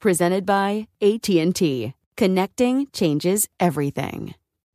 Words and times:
Presented 0.00 0.46
by 0.46 0.86
AT&T. 1.02 1.92
Connecting 2.16 2.86
changes 2.92 3.48
everything. 3.58 4.34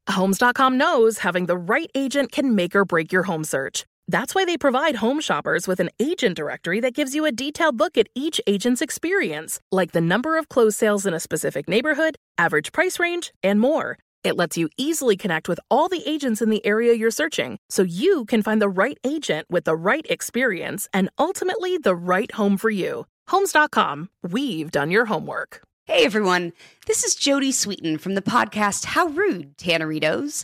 Homes.com 0.10 0.78
knows 0.78 1.20
having 1.20 1.46
the 1.46 1.58
right 1.58 1.90
agent 1.96 2.34
can 2.34 2.56
make 2.56 2.76
or 2.76 2.84
break 2.84 3.14
your 3.14 3.24
home 3.24 3.46
search. 3.46 3.86
That's 4.10 4.36
why 4.36 4.44
they 4.44 4.58
provide 4.58 4.98
home 4.98 5.22
shoppers 5.22 5.66
with 5.66 5.80
an 5.80 5.92
agent 5.98 6.36
directory 6.36 6.82
that 6.82 6.94
gives 6.94 7.16
you 7.16 7.24
a 7.24 7.32
detailed 7.32 7.80
look 7.80 7.98
at 7.98 8.10
each 8.16 8.42
agent's 8.48 8.82
experience, 8.82 9.62
like 9.72 9.94
the 9.94 10.02
number 10.02 10.38
of 10.38 10.50
closed 10.50 10.78
sales 10.78 11.06
in 11.06 11.14
a 11.14 11.22
specific 11.22 11.70
neighborhood, 11.70 12.18
average 12.38 12.74
price 12.74 13.00
range, 13.00 13.32
and 13.42 13.62
more. 13.62 13.98
It 14.26 14.36
lets 14.36 14.58
you 14.58 14.68
easily 14.78 15.16
connect 15.16 15.48
with 15.48 15.60
all 15.72 15.88
the 15.88 16.04
agents 16.06 16.42
in 16.42 16.50
the 16.50 16.66
area 16.66 16.94
you're 16.94 17.12
searching 17.12 17.60
so 17.70 17.84
you 17.84 18.26
can 18.26 18.42
find 18.42 18.62
the 18.62 18.68
right 18.68 18.98
agent 19.06 19.48
with 19.50 19.64
the 19.64 19.76
right 19.76 20.06
experience 20.10 20.90
and 20.94 21.10
ultimately 21.18 21.78
the 21.78 21.96
right 21.96 22.32
home 22.32 22.58
for 22.58 22.70
you. 22.70 23.06
Homes.com, 23.30 24.10
we've 24.22 24.70
done 24.70 24.92
your 24.92 25.06
homework. 25.06 25.62
Hey 25.86 26.06
everyone, 26.06 26.52
this 26.88 27.04
is 27.04 27.16
Jodie 27.16 27.50
Sweetin 27.50 28.00
from 28.00 28.16
the 28.16 28.22
podcast 28.22 28.86
How 28.86 29.08
Rude, 29.08 29.58
Tanneritos. 29.58 30.44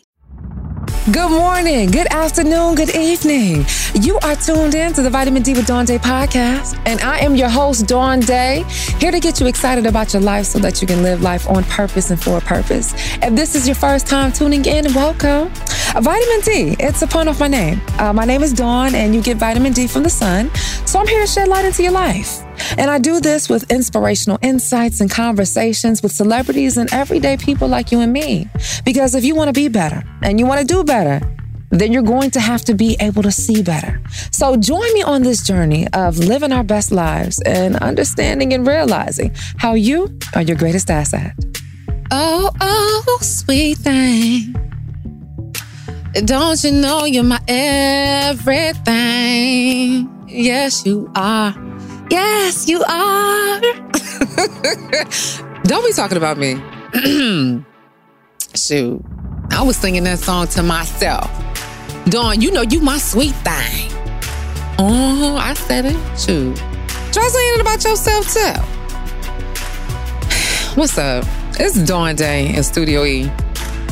Good 1.12 1.32
morning, 1.32 1.90
good 1.90 2.06
afternoon, 2.12 2.76
good 2.76 2.96
evening. 2.96 3.66
You 3.96 4.20
are 4.20 4.36
tuned 4.36 4.76
in 4.76 4.94
to 4.94 5.02
the 5.02 5.10
Vitamin 5.10 5.42
D 5.42 5.54
with 5.54 5.66
Dawn 5.66 5.86
Day 5.86 5.98
podcast, 5.98 6.80
and 6.86 7.02
I 7.02 7.18
am 7.20 7.36
your 7.36 7.50
host, 7.50 7.88
Dawn 7.88 8.20
Day, 8.20 8.64
here 9.00 9.10
to 9.10 9.20
get 9.20 9.40
you 9.40 9.48
excited 9.48 9.88
about 9.88 10.14
your 10.14 10.22
life 10.22 10.46
so 10.46 10.60
that 10.60 10.82
you 10.82 10.88
can 10.88 11.02
live 11.02 11.24
life 11.24 11.50
on 11.50 11.64
purpose 11.64 12.12
and 12.12 12.22
for 12.22 12.38
a 12.38 12.42
purpose. 12.42 12.94
If 13.24 13.34
this 13.34 13.56
is 13.56 13.68
your 13.68 13.76
first 13.76 14.06
time 14.06 14.32
tuning 14.32 14.64
in, 14.66 14.94
welcome. 14.94 15.50
Vitamin 15.94 16.42
D, 16.42 16.76
it's 16.80 17.02
a 17.02 17.08
pun 17.08 17.28
off 17.28 17.40
my 17.40 17.48
name. 17.48 17.82
Uh, 17.98 18.14
my 18.14 18.26
name 18.26 18.44
is 18.44 18.54
Dawn, 18.54 18.94
and 18.94 19.16
you 19.16 19.24
get 19.24 19.38
vitamin 19.38 19.74
D 19.74 19.88
from 19.88 20.04
the 20.04 20.12
sun, 20.12 20.54
so 20.86 21.00
I'm 21.00 21.08
here 21.08 21.22
to 21.22 21.28
shed 21.28 21.48
light 21.48 21.66
into 21.66 21.82
your 21.82 21.94
life. 21.94 22.44
And 22.78 22.90
I 22.90 23.00
do 23.00 23.20
this 23.20 23.50
with 23.50 23.72
inspirational 23.72 24.38
insights 24.42 25.02
and 25.02 25.10
conversations 25.10 26.02
with 26.02 26.12
celebrities 26.12 26.78
and 26.78 26.92
everyday 26.94 27.38
people 27.38 27.68
like 27.68 27.92
you 27.92 28.00
and 28.00 28.14
me. 28.14 28.48
Because 28.86 29.16
if 29.16 29.24
you 29.24 29.36
want 29.36 29.50
to 29.50 29.54
be 29.54 29.68
better 29.68 30.04
and 30.22 30.40
you 30.40 30.46
want 30.46 30.62
to 30.62 30.66
do 30.66 30.84
better, 30.84 31.22
then 31.72 31.92
you're 31.94 32.02
going 32.02 32.32
to 32.32 32.40
have 32.40 32.64
to 32.66 32.74
be 32.74 32.98
able 33.00 33.22
to 33.24 33.32
see 33.32 33.62
better. 33.62 34.02
So 34.32 34.58
join 34.58 34.92
me 34.94 35.04
on 35.04 35.22
this 35.22 35.46
journey 35.46 35.88
of 35.94 36.18
living 36.18 36.52
our 36.52 36.64
best 36.64 36.92
lives 36.92 37.40
and 37.46 37.76
understanding 37.78 38.54
and 38.54 38.66
realizing 38.66 39.36
how 39.58 39.76
you 39.76 40.18
are 40.36 40.42
your 40.42 40.58
greatest 40.58 40.90
asset. 40.90 41.34
Oh, 42.12 42.52
oh, 42.60 43.20
sweet 43.22 43.78
thing. 43.78 44.56
Don't 46.26 46.64
you 46.64 46.72
know 46.72 47.06
you're 47.06 47.24
my 47.24 47.40
everything? 47.48 48.90
Yes, 50.28 50.84
you 50.86 51.12
are. 51.16 51.69
Yes, 52.10 52.68
you 52.68 52.84
are. 52.84 53.62
Don't 55.64 55.86
be 55.86 55.94
talking 55.94 56.18
about 56.18 56.38
me. 56.38 56.56
Shoot. 58.56 59.04
I 59.52 59.62
was 59.62 59.78
singing 59.78 60.04
that 60.06 60.20
song 60.20 60.48
to 60.48 60.64
myself. 60.64 61.30
Dawn, 62.06 62.42
you 62.42 62.52
know 62.52 62.62
you 62.62 62.82
my 62.82 62.98
sweet 62.98 63.36
thing. 63.36 63.92
Oh, 64.80 65.38
I 65.40 65.54
said 65.54 65.86
it. 65.86 66.20
Shoot. 66.20 66.56
Try 67.12 67.28
saying 67.28 67.54
it 67.56 67.62
about 67.62 67.84
yourself 67.84 68.34
too. 68.34 68.60
What's 70.80 70.98
up? 70.98 71.26
It's 71.60 71.76
Dawn 71.84 72.16
Day 72.16 72.56
in 72.56 72.64
Studio 72.64 73.04
E. 73.04 73.26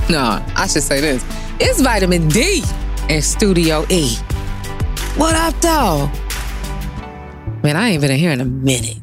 No, 0.10 0.44
I 0.56 0.68
should 0.68 0.84
say 0.84 1.02
this. 1.02 1.24
It's 1.60 1.82
vitamin 1.82 2.30
D 2.30 2.64
in 3.10 3.22
Studio 3.22 3.86
E. 3.90 4.16
What 5.18 5.36
up, 5.36 5.54
though? 5.62 6.27
Man, 7.68 7.76
I 7.76 7.90
ain't 7.90 8.00
been 8.00 8.12
in 8.12 8.18
here 8.18 8.32
in 8.32 8.40
a 8.40 8.46
minute. 8.46 8.96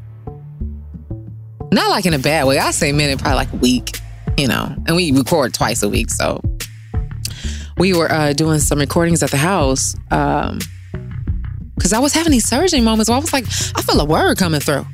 Not 1.70 1.91
like 1.91 2.06
in 2.06 2.14
a 2.14 2.19
bad 2.19 2.47
way. 2.47 2.58
I 2.58 2.70
say 2.70 2.92
minute, 2.92 3.19
probably 3.19 3.36
like 3.36 3.52
a 3.52 3.56
week, 3.56 3.98
you 4.38 4.48
know. 4.48 4.75
And 4.86 4.97
we 4.97 5.12
record 5.12 5.52
twice 5.52 5.82
a 5.82 5.88
week, 5.91 6.08
so 6.08 6.41
we 7.76 7.92
were 7.92 8.10
uh, 8.10 8.32
doing 8.32 8.60
some 8.60 8.78
recordings 8.78 9.22
at 9.22 9.30
the 9.30 9.36
house. 9.36 9.94
Um, 10.10 10.60
Cause 11.78 11.92
I 11.92 11.98
was 11.98 12.14
having 12.14 12.32
these 12.32 12.48
surging 12.48 12.84
moments 12.84 13.10
where 13.10 13.19
I 13.19 13.20
was 13.20 13.34
like, 13.34 13.44
I 13.76 13.82
feel 13.82 14.00
a 14.00 14.06
word 14.06 14.38
coming 14.38 14.60
through. 14.60 14.86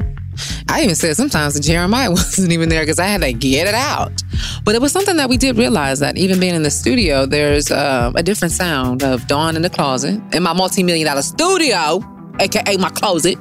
I 0.69 0.83
even 0.83 0.97
said 0.97 1.15
sometimes 1.15 1.55
that 1.55 1.61
Jeremiah 1.63 2.11
wasn't 2.11 2.51
even 2.51 2.71
there 2.71 2.83
because 2.83 2.99
I 2.99 3.07
had 3.07 3.21
to 3.21 3.33
get 3.33 3.69
it 3.69 3.75
out. 3.75 4.25
But 4.65 4.75
it 4.75 4.81
was 4.81 4.91
something 4.91 5.17
that 5.19 5.29
we 5.29 5.37
did 5.37 5.57
realize 5.57 6.01
that 6.01 6.19
even 6.19 6.41
being 6.41 6.57
in 6.57 6.65
the 6.65 6.73
studio, 6.73 7.25
there's 7.25 7.71
uh, 7.71 8.11
a 8.17 8.23
different 8.25 8.51
sound 8.51 9.05
of 9.05 9.29
Dawn 9.29 9.55
in 9.55 9.63
the 9.63 9.71
closet 9.71 10.21
in 10.35 10.43
my 10.43 10.55
multi-million 10.55 11.07
dollar 11.07 11.23
studio, 11.23 12.03
aka 12.41 12.77
my 12.79 12.91
closet, 12.91 13.39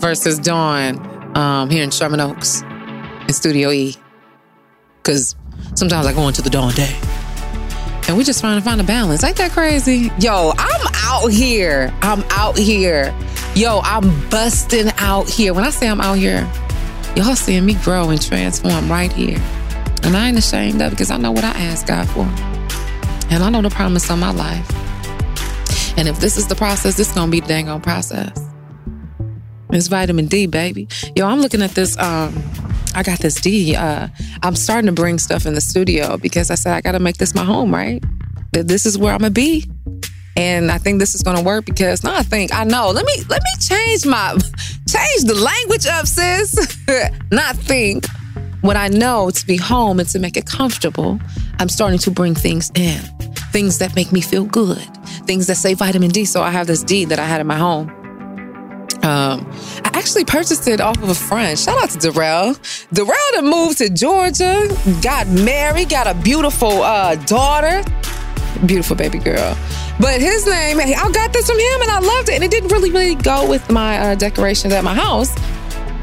versus 0.00 0.38
Dawn 0.38 1.36
um, 1.36 1.70
here 1.70 1.84
in 1.84 1.90
Sherman 1.90 2.20
Oaks 2.20 2.62
in 2.62 3.32
Studio 3.32 3.70
E. 3.70 3.94
Because 4.96 5.36
sometimes 5.74 6.06
I 6.06 6.12
go 6.12 6.26
into 6.28 6.42
the 6.42 6.50
Dawn 6.50 6.72
day. 6.74 6.98
And 8.08 8.16
we 8.16 8.24
just 8.24 8.40
trying 8.40 8.58
to 8.58 8.64
find 8.64 8.80
a 8.80 8.84
balance. 8.84 9.22
Ain't 9.22 9.36
that 9.36 9.52
crazy? 9.52 10.10
Yo, 10.18 10.52
I'm 10.58 10.94
out 11.04 11.28
here. 11.28 11.94
I'm 12.02 12.24
out 12.30 12.58
here. 12.58 13.14
Yo, 13.54 13.80
I'm 13.84 14.28
busting 14.30 14.88
out 14.96 15.28
here. 15.28 15.54
When 15.54 15.64
I 15.64 15.70
say 15.70 15.88
I'm 15.88 16.00
out 16.00 16.18
here, 16.18 16.50
y'all 17.14 17.36
seeing 17.36 17.64
me 17.64 17.74
grow 17.74 18.10
and 18.10 18.20
transform 18.20 18.90
right 18.90 19.12
here. 19.12 19.38
And 20.02 20.16
I 20.16 20.28
ain't 20.28 20.38
ashamed 20.38 20.80
of 20.82 20.88
it 20.88 20.90
because 20.90 21.10
I 21.10 21.18
know 21.18 21.30
what 21.30 21.44
I 21.44 21.50
asked 21.50 21.86
God 21.86 22.08
for. 22.08 22.24
And 23.32 23.44
I 23.44 23.50
know 23.50 23.62
the 23.62 23.70
promise 23.70 24.10
on 24.10 24.18
my 24.18 24.32
life. 24.32 24.68
And 25.96 26.08
if 26.08 26.18
this 26.18 26.36
is 26.36 26.48
the 26.48 26.56
process, 26.56 26.98
is 26.98 27.12
gonna 27.12 27.30
be 27.30 27.40
the 27.40 27.46
dang 27.46 27.68
on 27.68 27.80
process. 27.80 28.49
It's 29.72 29.86
vitamin 29.86 30.26
D, 30.26 30.46
baby. 30.46 30.88
Yo, 31.14 31.26
I'm 31.26 31.40
looking 31.40 31.62
at 31.62 31.70
this. 31.70 31.96
Um, 31.98 32.34
I 32.94 33.02
got 33.04 33.20
this 33.20 33.40
D. 33.40 33.76
Uh, 33.76 34.08
I'm 34.42 34.56
starting 34.56 34.86
to 34.86 34.92
bring 34.92 35.18
stuff 35.18 35.46
in 35.46 35.54
the 35.54 35.60
studio 35.60 36.16
because 36.16 36.50
I 36.50 36.56
said 36.56 36.74
I 36.74 36.80
got 36.80 36.92
to 36.92 36.98
make 36.98 37.18
this 37.18 37.34
my 37.34 37.44
home, 37.44 37.72
right? 37.72 38.02
This 38.52 38.84
is 38.84 38.98
where 38.98 39.12
I'm 39.12 39.20
gonna 39.20 39.30
be, 39.30 39.70
and 40.36 40.72
I 40.72 40.78
think 40.78 40.98
this 40.98 41.14
is 41.14 41.22
gonna 41.22 41.42
work 41.42 41.66
because 41.66 42.02
no, 42.02 42.12
I 42.12 42.24
think 42.24 42.52
I 42.52 42.64
know. 42.64 42.90
Let 42.90 43.06
me 43.06 43.22
let 43.28 43.40
me 43.42 43.50
change 43.60 44.04
my 44.06 44.32
change 44.88 45.24
the 45.24 45.34
language 45.40 45.86
up, 45.86 46.06
sis. 46.06 46.78
Not 47.30 47.54
think 47.56 48.06
what 48.62 48.76
I 48.76 48.88
know 48.88 49.30
to 49.30 49.46
be 49.46 49.56
home 49.56 50.00
and 50.00 50.08
to 50.08 50.18
make 50.18 50.36
it 50.36 50.46
comfortable. 50.46 51.20
I'm 51.60 51.68
starting 51.68 52.00
to 52.00 52.10
bring 52.10 52.34
things 52.34 52.72
in, 52.74 52.98
things 53.52 53.78
that 53.78 53.94
make 53.94 54.10
me 54.10 54.20
feel 54.20 54.44
good, 54.44 54.82
things 55.26 55.46
that 55.46 55.54
say 55.54 55.74
vitamin 55.74 56.10
D. 56.10 56.24
So 56.24 56.42
I 56.42 56.50
have 56.50 56.66
this 56.66 56.82
D 56.82 57.04
that 57.04 57.20
I 57.20 57.24
had 57.24 57.40
in 57.40 57.46
my 57.46 57.56
home. 57.56 57.99
Um, 59.02 59.50
I 59.82 59.90
actually 59.94 60.24
purchased 60.24 60.68
it 60.68 60.80
off 60.80 61.02
of 61.02 61.08
a 61.08 61.14
friend. 61.14 61.58
Shout 61.58 61.82
out 61.82 61.90
to 61.90 61.98
Darrell. 61.98 62.54
Darrell 62.92 63.30
that 63.34 63.44
moved 63.44 63.78
to 63.78 63.88
Georgia, 63.88 64.68
got 65.00 65.26
married, 65.28 65.88
got 65.88 66.06
a 66.06 66.14
beautiful 66.20 66.82
uh, 66.82 67.14
daughter, 67.24 67.82
beautiful 68.66 68.96
baby 68.96 69.18
girl. 69.18 69.56
But 69.98 70.20
his 70.20 70.46
name, 70.46 70.80
I 70.80 71.10
got 71.12 71.32
this 71.32 71.48
from 71.48 71.58
him 71.58 71.82
and 71.82 71.90
I 71.90 71.98
loved 72.00 72.28
it. 72.28 72.34
And 72.34 72.44
it 72.44 72.50
didn't 72.50 72.70
really, 72.72 72.90
really 72.90 73.14
go 73.14 73.48
with 73.48 73.70
my 73.70 73.98
uh, 73.98 74.14
decorations 74.16 74.74
at 74.74 74.84
my 74.84 74.94
house. 74.94 75.34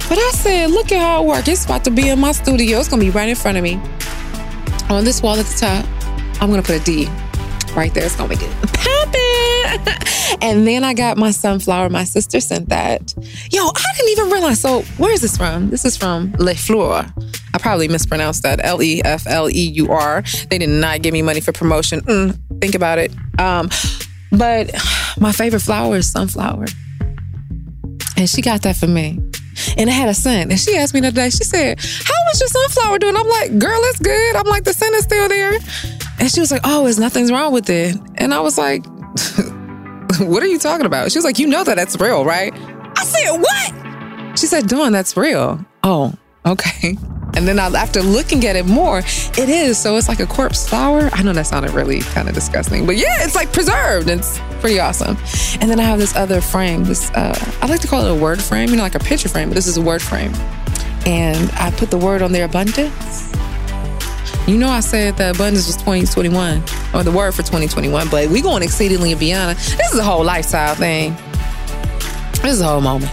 But 0.10 0.18
I 0.18 0.32
said, 0.34 0.72
look 0.72 0.92
at 0.92 1.00
how 1.00 1.24
it 1.24 1.28
works. 1.28 1.48
It's 1.48 1.66
about 1.66 1.84
to 1.84 1.92
be 1.92 2.10
in 2.10 2.20
my 2.20 2.32
studio. 2.32 2.80
It's 2.80 2.88
going 2.90 3.00
to 3.00 3.06
be 3.06 3.12
right 3.12 3.30
in 3.30 3.36
front 3.36 3.58
of 3.58 3.64
me. 3.64 3.76
On 4.90 5.04
this 5.04 5.22
wall 5.22 5.36
at 5.36 5.46
the 5.46 5.58
top, 5.58 5.86
I'm 6.42 6.50
going 6.50 6.62
to 6.62 6.66
put 6.66 6.82
a 6.82 6.84
D 6.84 7.10
right 7.77 7.94
there. 7.94 8.06
It's 8.06 8.15
to 8.15 8.27
make 8.27 8.41
it 8.41 8.51
popping. 8.74 10.38
and 10.41 10.68
then 10.68 10.83
I 10.83 10.94
got 10.94 11.15
my 11.18 11.31
sunflower. 11.31 11.89
My 11.89 12.03
sister 12.03 12.39
sent 12.39 12.69
that. 12.69 13.13
Yo, 13.51 13.68
I 13.68 13.83
didn't 13.95 14.09
even 14.09 14.29
realize. 14.31 14.59
So, 14.59 14.81
where 14.97 15.13
is 15.13 15.21
this 15.21 15.38
from? 15.38 15.69
This 15.69 15.85
is 15.85 15.95
from 15.95 16.33
Le 16.39 16.56
Fleur. 16.56 17.06
I 17.53 17.57
probably 17.59 17.88
mispronounced 17.88 18.44
that. 18.44 18.59
L 18.65 18.81
E 18.81 19.01
F 19.06 19.27
L 19.27 19.50
E 19.50 19.71
U 19.75 19.91
R. 19.91 20.24
They 20.50 20.57
did 20.57 20.69
not 20.69 21.03
give 21.03 21.13
me 21.13 21.21
money 21.21 21.39
for 21.39 21.51
promotion. 21.51 22.01
Mm, 22.01 22.38
think 22.59 22.75
about 22.75 22.97
it. 22.97 23.13
Um, 23.39 23.69
but 24.31 24.74
my 25.19 25.31
favorite 25.31 25.62
flower 25.62 25.97
is 25.97 26.12
sunflower. 26.12 26.65
And 28.18 28.27
she 28.27 28.41
got 28.41 28.63
that 28.63 28.75
for 28.75 28.88
me 28.88 29.19
and 29.77 29.89
it 29.89 29.94
had 29.94 30.09
a 30.09 30.13
scent. 30.13 30.51
And 30.51 30.59
she 30.59 30.75
asked 30.75 30.94
me 30.94 31.00
the 31.00 31.07
other 31.07 31.15
day, 31.15 31.29
she 31.29 31.44
said, 31.44 31.79
How 31.79 32.13
was 32.27 32.39
your 32.39 32.47
sunflower 32.47 33.00
doing? 33.00 33.15
I'm 33.15 33.27
like, 33.27 33.57
Girl, 33.57 33.79
it's 33.85 34.00
good. 34.00 34.35
I'm 34.35 34.47
like, 34.47 34.63
The 34.63 34.74
scent 34.74 34.95
is 34.95 35.03
still 35.03 35.27
there. 35.29 35.53
And 36.19 36.31
she 36.31 36.40
was 36.40 36.52
like, 36.52 36.62
Oh, 36.64 36.84
there's 36.84 37.00
nothing's 37.00 37.31
wrong 37.31 37.54
with 37.54 37.69
it. 37.69 37.96
And 38.16 38.34
I 38.34 38.40
was 38.40 38.58
like, 38.58 38.86
What 40.19 40.42
are 40.44 40.48
you 40.48 40.60
talking 40.60 40.86
about? 40.86 41.12
She 41.12 41.18
was 41.18 41.25
like, 41.25 41.40
You 41.40 41.48
know 41.48 41.64
that 41.64 41.75
that's 41.75 42.00
real, 42.00 42.25
right? 42.25 42.54
I 42.54 43.04
said, 43.04 43.38
What? 43.38 44.40
She 44.40 44.46
said, 44.46 44.68
Dawn, 44.68 44.92
that's 44.92 45.16
real. 45.18 45.64
Oh, 45.84 46.14
okay. 46.46 46.98
And 47.38 47.48
then 47.48 47.60
after 47.60 48.02
looking 48.02 48.48
at 48.48 48.56
it 48.56 48.66
more, 48.66 48.98
it 48.98 49.48
is. 49.48 49.78
So 49.78 49.96
it's 49.96 50.08
like 50.08 50.19
a 50.19 50.25
corpse 50.25 50.68
flower. 50.68 51.12
I 51.14 51.22
know 51.22 51.34
that 51.34 51.46
sounded 51.46 51.69
really 51.69 52.00
kind 52.00 52.28
of 52.28 52.34
disgusting, 52.34 52.88
but 52.88 52.98
yeah, 52.98 53.24
it's 53.24 53.36
like 53.36 53.54
preserved. 53.54 54.10
It's 54.10 54.40
pretty 54.60 54.80
awesome. 54.80 55.18
And 55.62 55.70
then 55.70 55.80
I 55.80 55.84
have 55.84 56.00
this 56.00 56.16
other 56.16 56.42
frame. 56.42 56.86
This 56.86 57.12
uh, 57.12 57.38
I 57.62 57.68
like 57.68 57.81
to 57.81 57.88
call 57.88 58.04
it 58.04 58.12
a 58.12 58.16
word 58.20 58.42
frame, 58.42 58.70
you 58.70 58.75
know, 58.75 58.81
like 58.81 58.96
a 58.96 59.00
picture 59.00 59.30
frame, 59.30 59.50
but 59.50 59.54
this 59.56 59.68
is 59.68 59.78
a 59.78 59.81
word 59.81 60.02
frame. 60.02 60.34
And 61.06 61.52
I 61.52 61.70
put 61.70 61.92
the 61.92 61.98
word 62.00 62.24
on 62.24 62.31
there, 62.31 62.46
abundance. 62.46 63.31
You 64.48 64.58
know, 64.58 64.70
I 64.70 64.80
said 64.80 65.18
that 65.18 65.36
abundance 65.36 65.68
was 65.68 65.76
2021 65.76 66.64
or 66.94 67.04
the 67.04 67.12
word 67.12 67.34
for 67.34 67.44
2021, 67.44 68.08
but 68.08 68.30
we 68.30 68.42
going 68.42 68.64
exceedingly 68.64 69.14
beyond. 69.14 69.58
This 69.58 69.94
is 69.94 70.00
a 70.00 70.04
whole 70.04 70.24
lifestyle 70.24 70.74
thing. 70.74 71.18
This 72.42 72.54
is 72.54 72.62
a 72.62 72.66
whole 72.66 72.80
moment. 72.80 73.12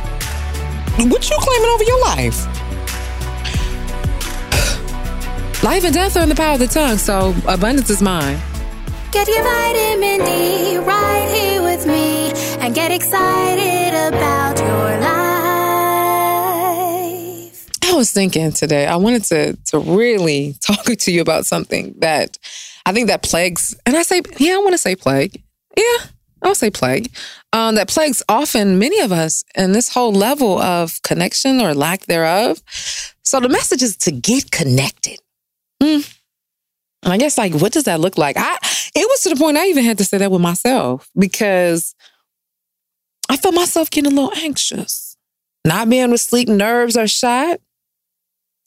What 0.97 1.29
you 1.29 1.37
claiming 1.41 1.71
over 1.71 1.83
your 1.83 2.01
life? 2.03 2.47
Life 5.65 5.83
and 5.83 5.93
death 5.93 6.17
are 6.17 6.23
in 6.23 6.29
the 6.29 6.37
power 6.37 6.53
of 6.55 6.61
the 6.61 6.69
tongue, 6.69 6.99
so 6.99 7.35
abundance 7.49 7.91
is 7.91 8.01
mine. 8.01 8.39
Get 9.11 9.27
your 9.27 9.43
vitamin 9.43 10.25
D 10.25 10.77
right 10.79 11.29
here 11.35 11.63
with 11.63 11.85
me 11.85 12.31
and 12.61 12.73
get 12.77 12.93
excited 12.93 13.93
about 13.93 14.57
your 14.61 15.01
life. 15.01 15.24
I 17.95 17.97
was 17.97 18.11
thinking 18.11 18.51
today, 18.51 18.87
I 18.87 18.97
wanted 18.97 19.25
to 19.25 19.57
to 19.67 19.79
really 19.79 20.57
talk 20.61 20.85
to 20.85 21.13
you 21.13 21.21
about 21.21 21.47
something 21.47 21.95
that 21.99 22.39
I 22.85 22.93
think 22.93 23.07
that 23.07 23.23
plagues, 23.23 23.75
and 23.87 23.97
I 23.97 24.03
say, 24.03 24.21
yeah, 24.39 24.55
I 24.55 24.59
want 24.59 24.73
to 24.73 24.79
say 24.79 24.97
plague. 24.97 25.43
Yeah, 25.77 26.07
I'll 26.43 26.57
say 26.57 26.71
plague. 26.71 27.15
Um, 27.53 27.77
that 27.77 27.89
plagues 27.89 28.23
often 28.29 28.79
many 28.81 29.01
of 29.01 29.13
us 29.13 29.45
in 29.57 29.73
this 29.73 29.95
whole 29.95 30.13
level 30.13 30.59
of 30.59 31.01
connection 31.03 31.61
or 31.61 31.73
lack 31.73 32.07
thereof. 32.07 32.61
So 33.23 33.39
the 33.39 33.49
message 33.49 33.83
is 33.83 33.97
to 33.99 34.11
get 34.11 34.51
connected. 34.51 35.21
Mm. 35.81 36.19
And 37.05 37.13
I 37.13 37.17
guess 37.17 37.39
like, 37.39 37.55
what 37.55 37.73
does 37.73 37.85
that 37.85 38.01
look 38.01 38.19
like? 38.19 38.37
I 38.37 38.59
it 38.97 39.07
was 39.09 39.21
to 39.23 39.29
the 39.31 39.37
point 39.37 39.57
I 39.57 39.67
even 39.69 39.85
had 39.85 39.99
to 39.99 40.05
say 40.05 40.19
that 40.19 40.33
with 40.33 40.41
myself 40.41 41.09
because 41.17 41.95
I 43.29 43.37
felt 43.37 43.55
myself 43.55 43.89
getting 43.91 44.13
a 44.13 44.15
little 44.15 44.37
anxious. 44.37 45.17
Not 45.65 45.89
being 45.89 46.03
able 46.03 46.15
to 46.15 46.19
sleep, 46.19 46.49
nerves 46.49 46.97
are 46.97 47.07
shot. 47.07 47.61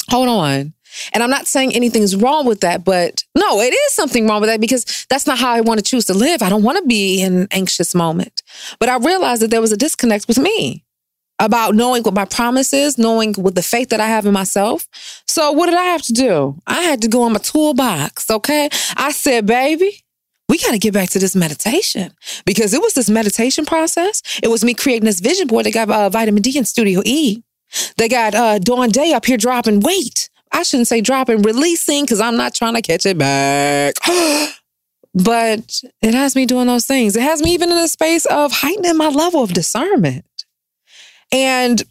Hold 0.10 0.30
on. 0.30 0.74
And 1.14 1.22
I'm 1.22 1.30
not 1.30 1.48
saying 1.48 1.74
anything's 1.74 2.16
wrong 2.16 2.46
with 2.46 2.62
that, 2.62 2.84
but 2.84 3.24
no, 3.36 3.60
it 3.62 3.74
is 3.74 3.94
something 3.94 4.28
wrong 4.28 4.42
with 4.42 4.50
that 4.50 4.62
because 4.62 5.06
that's 5.10 5.28
not 5.28 5.38
how 5.38 5.52
I 5.52 5.62
want 5.62 5.80
to 5.80 5.84
choose 5.84 6.06
to 6.06 6.14
live. 6.14 6.42
I 6.42 6.50
don't 6.50 6.64
want 6.64 6.78
to 6.78 6.86
be 6.86 7.22
in 7.22 7.42
an 7.42 7.48
anxious 7.52 7.94
moment. 7.94 8.42
But 8.80 8.90
I 8.90 8.98
realized 8.98 9.42
that 9.42 9.52
there 9.52 9.62
was 9.62 9.72
a 9.72 9.78
disconnect 9.78 10.28
with 10.28 10.40
me 10.40 10.86
about 11.40 11.76
knowing 11.76 12.04
what 12.04 12.16
my 12.16 12.26
promise 12.26 12.74
is, 12.74 12.98
knowing 12.98 13.34
what 13.36 13.56
the 13.56 13.62
faith 13.62 13.90
that 13.90 14.00
I 14.00 14.08
have 14.08 14.26
in 14.26 14.34
myself. 14.34 14.88
So 15.28 15.52
what 15.52 15.68
did 15.68 15.76
I 15.76 15.84
have 15.84 16.02
to 16.04 16.14
do? 16.14 16.60
I 16.66 16.82
had 16.82 17.02
to 17.04 17.08
go 17.08 17.28
in 17.28 17.34
my 17.34 17.40
toolbox, 17.40 18.30
okay? 18.30 18.70
I 18.96 19.12
said, 19.12 19.46
baby, 19.46 20.04
we 20.50 20.58
got 20.58 20.72
to 20.72 20.80
get 20.80 20.94
back 20.94 21.10
to 21.10 21.20
this 21.20 21.36
meditation 21.36 22.12
because 22.46 22.74
it 22.74 22.82
was 22.82 22.94
this 22.94 23.10
meditation 23.10 23.66
process. 23.66 24.24
It 24.42 24.48
was 24.48 24.64
me 24.64 24.74
creating 24.74 25.06
this 25.06 25.20
vision 25.20 25.48
board. 25.48 25.66
that 25.66 25.74
got 25.74 25.90
uh, 25.90 26.10
vitamin 26.10 26.42
D 26.42 26.58
in 26.58 26.66
Studio 26.66 27.02
E. 27.06 27.44
They 27.98 28.08
got 28.08 28.36
uh, 28.36 28.60
Dawn 28.60 28.90
Day 28.90 29.14
up 29.14 29.26
here 29.26 29.38
dropping 29.38 29.82
weight. 29.82 30.30
I 30.52 30.64
shouldn't 30.64 30.88
say 30.88 31.02
dropping, 31.02 31.42
releasing 31.42 32.04
because 32.04 32.22
I'm 32.22 32.38
not 32.38 32.56
trying 32.56 32.76
to 32.76 32.82
catch 32.82 33.06
it 33.06 33.18
back. 33.18 33.96
but 35.14 35.82
it 36.02 36.14
has 36.14 36.36
me 36.36 36.46
doing 36.46 36.68
those 36.68 36.86
things. 36.86 37.16
It 37.16 37.24
has 37.24 37.42
me 37.42 37.54
even 37.54 37.72
in 37.72 37.78
a 37.78 37.88
space 37.88 38.26
of 38.26 38.52
heightening 38.52 38.98
my 38.98 39.10
level 39.10 39.44
of 39.44 39.54
discernment. 39.54 40.26
And 41.32 41.84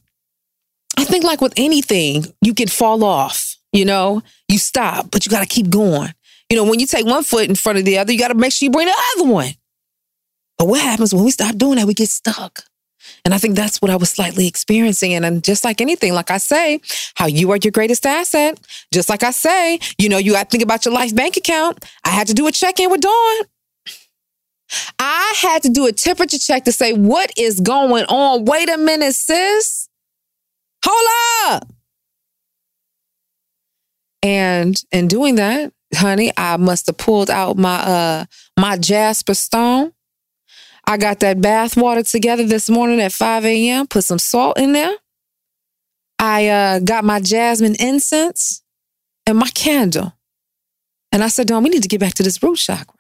I 0.96 1.05
think, 1.05 1.25
like 1.25 1.40
with 1.40 1.52
anything, 1.56 2.26
you 2.40 2.55
can 2.55 2.69
fall 2.69 3.05
off, 3.05 3.56
you 3.73 3.84
know, 3.84 4.23
you 4.49 4.58
stop, 4.58 5.11
but 5.11 5.26
you 5.26 5.31
got 5.31 5.40
to 5.40 5.46
keep 5.46 5.69
going. 5.69 6.14
You 6.49 6.56
know, 6.56 6.64
when 6.64 6.81
you 6.81 6.87
take 6.87 7.05
one 7.05 7.25
foot 7.25 7.49
in 7.49 7.56
front 7.56 7.78
of 7.78 7.84
the 7.84 7.99
other, 7.99 8.12
you 8.12 8.19
got 8.19 8.28
to 8.28 8.34
make 8.34 8.52
sure 8.52 8.67
you 8.67 8.70
bring 8.70 8.87
the 8.87 8.94
other 9.17 9.31
one. 9.31 9.50
But 10.58 10.69
what 10.69 10.81
happens 10.81 11.12
when 11.12 11.25
we 11.25 11.31
stop 11.31 11.56
doing 11.56 11.76
that? 11.76 11.87
We 11.87 11.94
get 11.94 12.08
stuck. 12.08 12.64
And 13.24 13.34
I 13.34 13.38
think 13.38 13.56
that's 13.56 13.82
what 13.82 13.90
I 13.90 13.96
was 13.96 14.10
slightly 14.10 14.46
experiencing. 14.46 15.14
And, 15.14 15.24
and 15.24 15.42
just 15.42 15.64
like 15.64 15.80
anything, 15.80 16.12
like 16.12 16.30
I 16.30 16.38
say, 16.38 16.80
how 17.14 17.26
you 17.26 17.50
are 17.50 17.58
your 17.62 17.72
greatest 17.72 18.06
asset. 18.06 18.60
Just 18.92 19.08
like 19.08 19.22
I 19.22 19.30
say, 19.30 19.80
you 19.98 20.08
know, 20.08 20.18
you 20.18 20.32
got 20.32 20.44
to 20.44 20.50
think 20.50 20.62
about 20.62 20.84
your 20.84 20.94
life 20.94 21.14
bank 21.14 21.36
account. 21.36 21.84
I 22.04 22.10
had 22.10 22.26
to 22.28 22.34
do 22.34 22.46
a 22.46 22.52
check 22.52 22.78
in 22.80 22.90
with 22.90 23.00
Dawn. 23.00 23.44
I 24.98 25.34
had 25.36 25.62
to 25.62 25.68
do 25.68 25.86
a 25.86 25.92
temperature 25.92 26.38
check 26.38 26.64
to 26.64 26.72
say, 26.72 26.92
what 26.92 27.30
is 27.36 27.60
going 27.60 28.04
on? 28.06 28.44
Wait 28.44 28.68
a 28.68 28.76
minute, 28.76 29.14
sis. 29.14 29.88
Hold 30.84 31.08
up. 31.52 31.68
And 34.22 34.76
in 34.90 35.08
doing 35.08 35.36
that, 35.36 35.72
honey, 35.94 36.32
I 36.36 36.56
must 36.56 36.86
have 36.86 36.96
pulled 36.96 37.30
out 37.30 37.56
my 37.56 37.76
uh 37.76 38.25
my 38.58 38.76
Jasper 38.76 39.34
Stone. 39.34 39.92
I 40.87 40.97
got 40.97 41.21
that 41.21 41.40
bath 41.40 41.76
water 41.76 42.02
together 42.02 42.45
this 42.45 42.71
morning 42.71 43.00
at 43.00 43.12
5 43.12 43.45
a.m., 43.45 43.87
put 43.87 44.05
some 44.05 44.19
salt 44.19 44.59
in 44.59 44.73
there. 44.73 44.95
I 46.19 46.49
uh, 46.49 46.78
got 46.78 47.05
my 47.05 47.21
jasmine 47.21 47.75
incense 47.78 48.62
and 49.26 49.38
my 49.38 49.49
candle. 49.49 50.14
And 51.12 51.25
I 51.25 51.28
said, 51.28 51.49
Dawn, 51.49 51.62
we 51.62 51.71
need 51.71 51.83
to 51.83 51.88
get 51.88 52.00
back 52.00 52.14
to 52.14 52.23
this 52.23 52.43
root 52.43 52.59
chakra. 52.59 52.95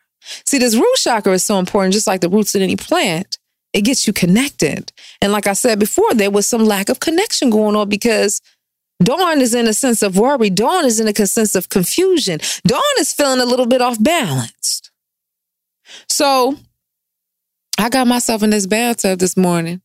See, 0.44 0.58
this 0.58 0.74
root 0.74 0.96
chakra 0.96 1.32
is 1.32 1.44
so 1.44 1.58
important, 1.58 1.94
just 1.94 2.06
like 2.06 2.20
the 2.20 2.28
roots 2.28 2.54
in 2.54 2.62
any 2.62 2.76
plant. 2.76 3.38
It 3.72 3.82
gets 3.82 4.06
you 4.06 4.12
connected. 4.12 4.92
And 5.20 5.32
like 5.32 5.46
I 5.46 5.52
said 5.52 5.78
before, 5.78 6.14
there 6.14 6.30
was 6.30 6.46
some 6.46 6.64
lack 6.64 6.88
of 6.88 6.98
connection 6.98 7.50
going 7.50 7.76
on 7.76 7.88
because 7.88 8.40
Dawn 9.02 9.40
is 9.40 9.54
in 9.54 9.68
a 9.68 9.74
sense 9.74 10.02
of 10.02 10.16
worry. 10.16 10.50
Dawn 10.50 10.84
is 10.84 10.98
in 10.98 11.08
a 11.08 11.26
sense 11.26 11.54
of 11.54 11.68
confusion. 11.68 12.40
Dawn 12.66 12.82
is 12.98 13.12
feeling 13.12 13.40
a 13.40 13.44
little 13.44 13.66
bit 13.66 13.82
off 13.82 14.02
balanced. 14.02 14.90
So 16.08 16.56
I 17.78 17.88
got 17.88 18.06
myself 18.06 18.42
in 18.42 18.50
this 18.50 18.66
bathtub 18.66 19.18
this 19.18 19.36
morning 19.36 19.82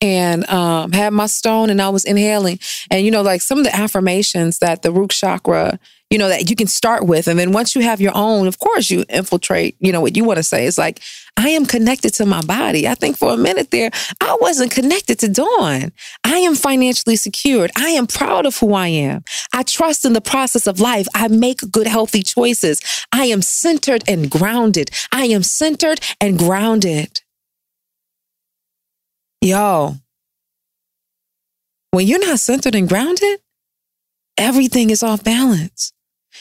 and 0.00 0.48
um, 0.50 0.92
had 0.92 1.12
my 1.12 1.26
stone 1.26 1.70
and 1.70 1.80
I 1.80 1.88
was 1.88 2.04
inhaling. 2.04 2.58
And, 2.90 3.04
you 3.04 3.10
know, 3.10 3.22
like 3.22 3.40
some 3.40 3.58
of 3.58 3.64
the 3.64 3.74
affirmations 3.74 4.58
that 4.58 4.82
the 4.82 4.92
root 4.92 5.10
chakra 5.10 5.78
you 6.12 6.18
know, 6.18 6.28
that 6.28 6.50
you 6.50 6.56
can 6.56 6.66
start 6.66 7.06
with. 7.06 7.26
And 7.26 7.38
then 7.38 7.52
once 7.52 7.74
you 7.74 7.80
have 7.80 7.98
your 7.98 8.12
own, 8.14 8.46
of 8.46 8.58
course, 8.58 8.90
you 8.90 9.02
infiltrate, 9.08 9.76
you 9.80 9.92
know, 9.92 10.02
what 10.02 10.14
you 10.14 10.24
want 10.24 10.36
to 10.36 10.42
say. 10.42 10.66
It's 10.66 10.76
like, 10.76 11.00
I 11.36 11.48
am 11.50 11.66
connected 11.66 12.14
to 12.14 12.26
my 12.26 12.42
body. 12.42 12.86
I 12.86 12.94
think 12.94 13.16
for 13.16 13.32
a 13.32 13.36
minute 13.36 13.70
there, 13.70 13.90
I 14.20 14.36
wasn't 14.40 14.70
connected 14.70 15.18
to 15.20 15.28
Dawn. 15.28 15.92
I 16.24 16.36
am 16.38 16.54
financially 16.54 17.16
secured. 17.16 17.70
I 17.76 17.90
am 17.90 18.06
proud 18.06 18.46
of 18.46 18.56
who 18.58 18.74
I 18.74 18.88
am. 18.88 19.24
I 19.52 19.62
trust 19.62 20.04
in 20.04 20.12
the 20.12 20.20
process 20.20 20.66
of 20.66 20.78
life. 20.78 21.08
I 21.14 21.28
make 21.28 21.60
good, 21.70 21.86
healthy 21.86 22.22
choices. 22.22 22.80
I 23.12 23.26
am 23.26 23.42
centered 23.42 24.04
and 24.06 24.30
grounded. 24.30 24.90
I 25.10 25.24
am 25.26 25.42
centered 25.42 26.00
and 26.20 26.38
grounded. 26.38 27.20
Yo, 29.40 29.96
when 31.90 32.06
you're 32.06 32.24
not 32.24 32.38
centered 32.40 32.74
and 32.74 32.88
grounded, 32.88 33.40
everything 34.36 34.90
is 34.90 35.02
off 35.02 35.24
balance. 35.24 35.92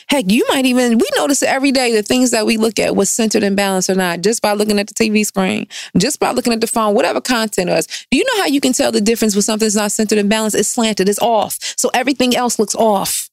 Heck, 0.08 0.26
you 0.32 0.46
might 0.50 0.66
even, 0.66 0.98
we 0.98 1.08
notice 1.16 1.44
every 1.44 1.72
day 1.72 1.94
the 1.94 2.04
things 2.04 2.32
that 2.32 2.46
we 2.46 2.58
look 2.58 2.80
at 2.80 2.96
was 2.96 3.10
centered 3.10 3.44
and 3.44 3.56
balanced 3.56 3.90
or 3.90 3.96
not, 3.96 4.22
just 4.22 4.42
by 4.42 4.54
looking 4.54 4.80
at 4.80 4.88
the 4.88 4.94
TV 4.94 5.26
screen, 5.26 5.68
just 5.98 6.20
by 6.20 6.32
looking 6.32 6.54
at 6.54 6.62
the 6.62 6.68
phone, 6.68 6.94
whatever 6.94 7.22
content 7.22 7.70
was. 7.70 7.88
Do 8.12 8.18
you 8.18 8.24
know 8.24 8.42
how 8.42 8.48
you 8.48 8.62
can 8.62 8.74
tell 8.74 8.92
the 8.92 9.02
difference 9.02 9.36
when 9.36 9.42
something's 9.42 9.76
not 9.76 9.92
centered 9.92 10.18
and 10.18 10.30
balanced? 10.30 10.56
It's 10.56 10.70
slanted, 10.70 11.10
it's 11.10 11.20
off. 11.20 11.58
So 11.78 11.90
everything 11.94 12.36
else 12.36 12.60
looks 12.60 12.76
off. 12.76 13.30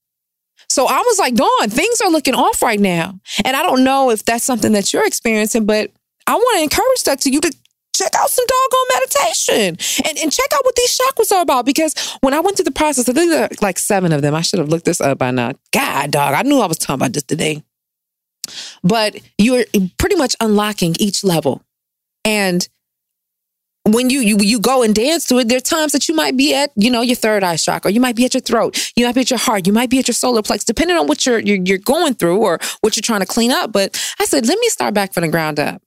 So 0.68 0.86
I 0.86 0.98
was 0.98 1.18
like, 1.18 1.34
Dawn, 1.34 1.70
things 1.70 2.00
are 2.00 2.10
looking 2.10 2.34
off 2.34 2.62
right 2.62 2.80
now. 2.80 3.18
And 3.44 3.56
I 3.56 3.62
don't 3.62 3.84
know 3.84 4.10
if 4.10 4.24
that's 4.24 4.44
something 4.44 4.72
that 4.72 4.92
you're 4.92 5.06
experiencing, 5.06 5.64
but 5.64 5.90
I 6.26 6.34
want 6.34 6.58
to 6.58 6.62
encourage 6.62 7.04
that 7.04 7.20
to 7.22 7.30
you 7.30 7.40
to 7.40 7.52
check 7.96 8.12
out 8.16 8.30
some 8.30 8.44
doggone 8.46 9.00
meditation 9.00 9.76
and, 10.08 10.18
and 10.18 10.32
check 10.32 10.46
out 10.54 10.64
what 10.64 10.74
these 10.76 10.98
chakras 10.98 11.32
are 11.32 11.42
about. 11.42 11.66
Because 11.66 11.94
when 12.20 12.34
I 12.34 12.40
went 12.40 12.56
through 12.56 12.64
the 12.64 12.70
process, 12.70 13.08
I 13.08 13.12
think 13.12 13.30
there 13.30 13.44
are 13.44 13.50
like 13.60 13.78
seven 13.78 14.12
of 14.12 14.22
them. 14.22 14.34
I 14.34 14.42
should 14.42 14.58
have 14.60 14.68
looked 14.68 14.84
this 14.84 15.00
up 15.00 15.18
by 15.18 15.30
now. 15.30 15.52
God, 15.72 16.10
dog, 16.12 16.34
I 16.34 16.42
knew 16.42 16.60
I 16.60 16.66
was 16.66 16.78
talking 16.78 17.00
about 17.02 17.12
this 17.12 17.24
today. 17.24 17.62
But 18.82 19.16
you're 19.36 19.64
pretty 19.98 20.16
much 20.16 20.36
unlocking 20.40 20.96
each 20.98 21.22
level. 21.24 21.62
And 22.24 22.66
when 23.84 24.10
you, 24.10 24.20
you 24.20 24.36
you 24.38 24.60
go 24.60 24.82
and 24.82 24.94
dance 24.94 25.26
to 25.26 25.38
it, 25.38 25.48
there 25.48 25.56
are 25.58 25.60
times 25.60 25.92
that 25.92 26.08
you 26.08 26.14
might 26.14 26.36
be 26.36 26.54
at, 26.54 26.70
you 26.76 26.90
know, 26.90 27.00
your 27.00 27.16
third 27.16 27.42
eye 27.42 27.56
chakra, 27.56 27.90
you 27.90 28.00
might 28.00 28.16
be 28.16 28.24
at 28.24 28.34
your 28.34 28.40
throat, 28.40 28.92
you 28.96 29.06
might 29.06 29.14
be 29.14 29.22
at 29.22 29.30
your 29.30 29.38
heart, 29.38 29.66
you 29.66 29.72
might 29.72 29.88
be 29.88 29.98
at 29.98 30.08
your 30.08 30.14
solar 30.14 30.42
plex, 30.42 30.64
depending 30.64 30.96
on 30.96 31.06
what 31.06 31.24
you're, 31.24 31.38
you're 31.38 31.56
you're 31.56 31.78
going 31.78 32.14
through 32.14 32.38
or 32.38 32.58
what 32.80 32.96
you're 32.96 33.02
trying 33.02 33.20
to 33.20 33.26
clean 33.26 33.50
up. 33.50 33.72
But 33.72 33.98
I 34.18 34.26
said, 34.26 34.46
let 34.46 34.58
me 34.58 34.68
start 34.68 34.94
back 34.94 35.14
from 35.14 35.22
the 35.22 35.28
ground 35.28 35.58
up. 35.58 35.82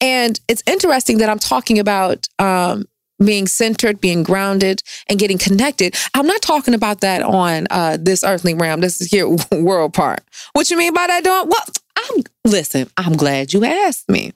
And 0.00 0.38
it's 0.48 0.62
interesting 0.66 1.18
that 1.18 1.28
I'm 1.28 1.38
talking 1.38 1.78
about 1.78 2.28
um, 2.38 2.84
being 3.24 3.46
centered, 3.46 4.00
being 4.00 4.22
grounded, 4.22 4.82
and 5.08 5.18
getting 5.18 5.38
connected. 5.38 5.96
I'm 6.14 6.26
not 6.26 6.42
talking 6.42 6.74
about 6.74 7.00
that 7.00 7.22
on 7.22 7.66
uh, 7.70 7.96
this 8.00 8.24
earthly 8.24 8.54
realm. 8.54 8.80
This 8.80 9.00
is 9.00 9.10
here 9.10 9.28
world 9.52 9.94
part. 9.94 10.22
What 10.52 10.70
you 10.70 10.76
mean 10.76 10.92
by 10.92 11.06
that, 11.06 11.24
Dawn? 11.24 11.48
Well, 11.48 11.64
I'm 11.96 12.22
listen. 12.44 12.90
I'm 12.96 13.16
glad 13.16 13.52
you 13.52 13.64
asked 13.64 14.08
me. 14.08 14.32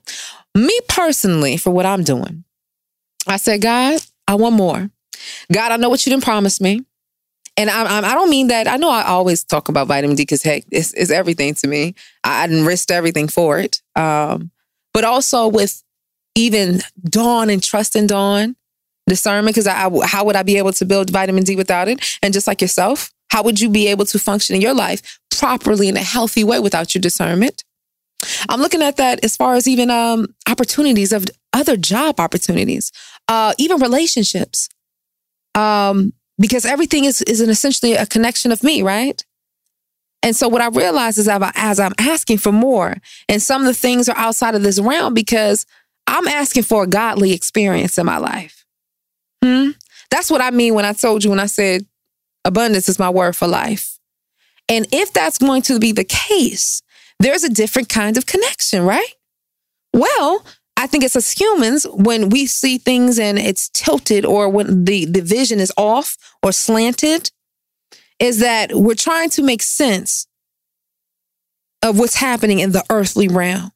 Me 0.55 0.79
personally, 0.89 1.57
for 1.57 1.71
what 1.71 1.87
I'm 1.87 2.03
doing, 2.03 2.45
I 3.27 3.37
said, 3.37 3.61
God, 3.61 4.01
I 4.27 4.35
want 4.37 4.55
more. 4.55 4.91
God, 5.53 5.73
I 5.73 5.77
know 5.77 5.89
what 5.89 6.05
you 6.07 6.11
didn't 6.11 6.25
promise 6.25 6.61
me. 6.61 6.85
And 7.57 7.69
I, 7.69 7.83
I, 7.83 7.99
I 7.99 8.15
don't 8.15 8.31
mean 8.31 8.49
that. 8.49 8.69
I 8.69 8.77
know 8.77 8.89
I 8.89 9.03
always 9.03 9.43
talk 9.43 9.69
about 9.69 9.89
vitamin 9.89 10.17
D 10.17 10.23
because, 10.23 10.43
heck, 10.43 10.65
it's, 10.71 10.93
it's, 10.95 11.11
everything 11.11 11.55
to 11.55 11.67
me. 11.67 11.97
I, 12.23 12.45
I 12.45 12.47
didn't 12.47 12.67
risk 12.67 12.91
everything 12.93 13.27
for 13.27 13.59
it. 13.59 13.83
Um, 13.97 14.53
but 14.93 15.05
also 15.05 15.49
with 15.49 15.83
even 16.35 16.81
Dawn 17.05 17.51
and 17.51 17.63
trust 17.63 17.97
in 17.97 18.07
Dawn, 18.07 18.57
discernment, 19.09 19.55
because 19.55 19.67
I, 19.67 19.87
I, 19.87 20.07
how 20.07 20.25
would 20.25 20.37
I 20.37 20.43
be 20.43 20.59
able 20.59 20.73
to 20.73 20.85
build 20.85 21.11
vitamin 21.11 21.45
D 21.45 21.57
without 21.57 21.89
it? 21.89 22.19
And 22.23 22.33
just 22.33 22.47
like 22.47 22.61
yourself, 22.61 23.11
how 23.31 23.43
would 23.43 23.61
you 23.61 23.69
be 23.69 23.89
able 23.89 24.05
to 24.07 24.19
function 24.19 24.55
in 24.55 24.63
your 24.63 24.75
life 24.75 25.19
properly 25.37 25.89
in 25.89 25.97
a 25.97 26.03
healthy 26.03 26.45
way 26.45 26.61
without 26.61 26.95
your 26.95 27.01
discernment? 27.01 27.65
I'm 28.49 28.61
looking 28.61 28.83
at 28.83 28.97
that 28.97 29.25
as 29.25 29.37
far 29.37 29.55
as 29.55 29.69
even 29.69 29.91
um, 29.91 30.35
opportunities 30.49 31.13
of 31.13 31.27
other 31.53 31.77
job 31.77 32.21
opportunities, 32.21 32.93
uh, 33.29 33.55
even 33.59 33.81
relationships. 33.81 34.69
Um, 35.55 36.13
because 36.39 36.65
everything 36.65 37.05
is, 37.05 37.23
is 37.23 37.41
an 37.41 37.51
essentially 37.51 37.95
a 37.95 38.07
connection 38.07 38.53
of 38.53 38.63
me, 38.63 38.83
right? 38.83 39.25
And 40.23 40.35
so 40.35 40.49
what 40.49 40.63
I 40.63 40.69
realize 40.69 41.19
is 41.19 41.29
as 41.29 41.81
I'm 41.81 41.95
asking 41.99 42.39
for 42.39 42.53
more, 42.53 42.97
and 43.29 43.41
some 43.41 43.63
of 43.63 43.67
the 43.67 43.75
things 43.75 44.09
are 44.09 44.17
outside 44.17 44.55
of 44.55 44.63
this 44.63 44.81
realm 44.81 45.15
because 45.15 45.65
I'm 46.07 46.27
asking 46.27 46.65
for 46.65 46.85
a 46.85 46.87
godly 46.89 47.33
experience 47.33 47.99
in 47.99 48.07
my 48.07 48.19
life. 48.19 48.65
Hmm? 49.45 49.71
That's 50.11 50.31
what 50.31 50.41
I 50.41 50.51
mean 50.51 50.75
when 50.75 50.85
I 50.85 50.93
told 50.93 51.23
you 51.23 51.31
when 51.31 51.41
I 51.41 51.47
said 51.47 51.87
abundance 52.45 52.89
is 52.89 52.99
my 52.99 53.11
word 53.11 53.37
for 53.37 53.47
life. 53.47 53.99
And 54.69 54.87
if 54.93 55.13
that's 55.13 55.39
going 55.39 55.63
to 55.63 55.79
be 55.79 55.93
the 55.93 56.05
case, 56.05 56.83
there's 57.21 57.45
a 57.45 57.49
different 57.49 57.89
kind 57.89 58.17
of 58.17 58.27
connection, 58.27 58.85
right? 58.85 59.15
Well, 59.93 60.45
I 60.77 60.87
think 60.87 61.05
it's 61.05 61.17
as 61.17 61.33
humans, 61.33 61.87
when 61.91 62.29
we 62.29 62.47
see 62.47 62.79
things 62.79 63.19
and 63.19 63.39
it's 63.39 63.69
tilted 63.71 64.25
or 64.25 64.49
when 64.49 64.85
the, 64.85 65.07
the 65.07 65.23
vision 65.23 65.59
is 65.59 65.73
off 65.77 66.17
or 66.43 66.53
slanted, 66.53 67.31
is 68.19 68.41
that 68.41 68.73
we're 68.73 68.95
trying 68.95 69.31
to 69.31 69.43
make 69.43 69.63
sense 69.63 70.27
of 71.83 71.99
what's 71.99 72.17
happening 72.17 72.59
in 72.59 72.73
the 72.73 72.85
earthly 72.91 73.29
realm. 73.29 73.71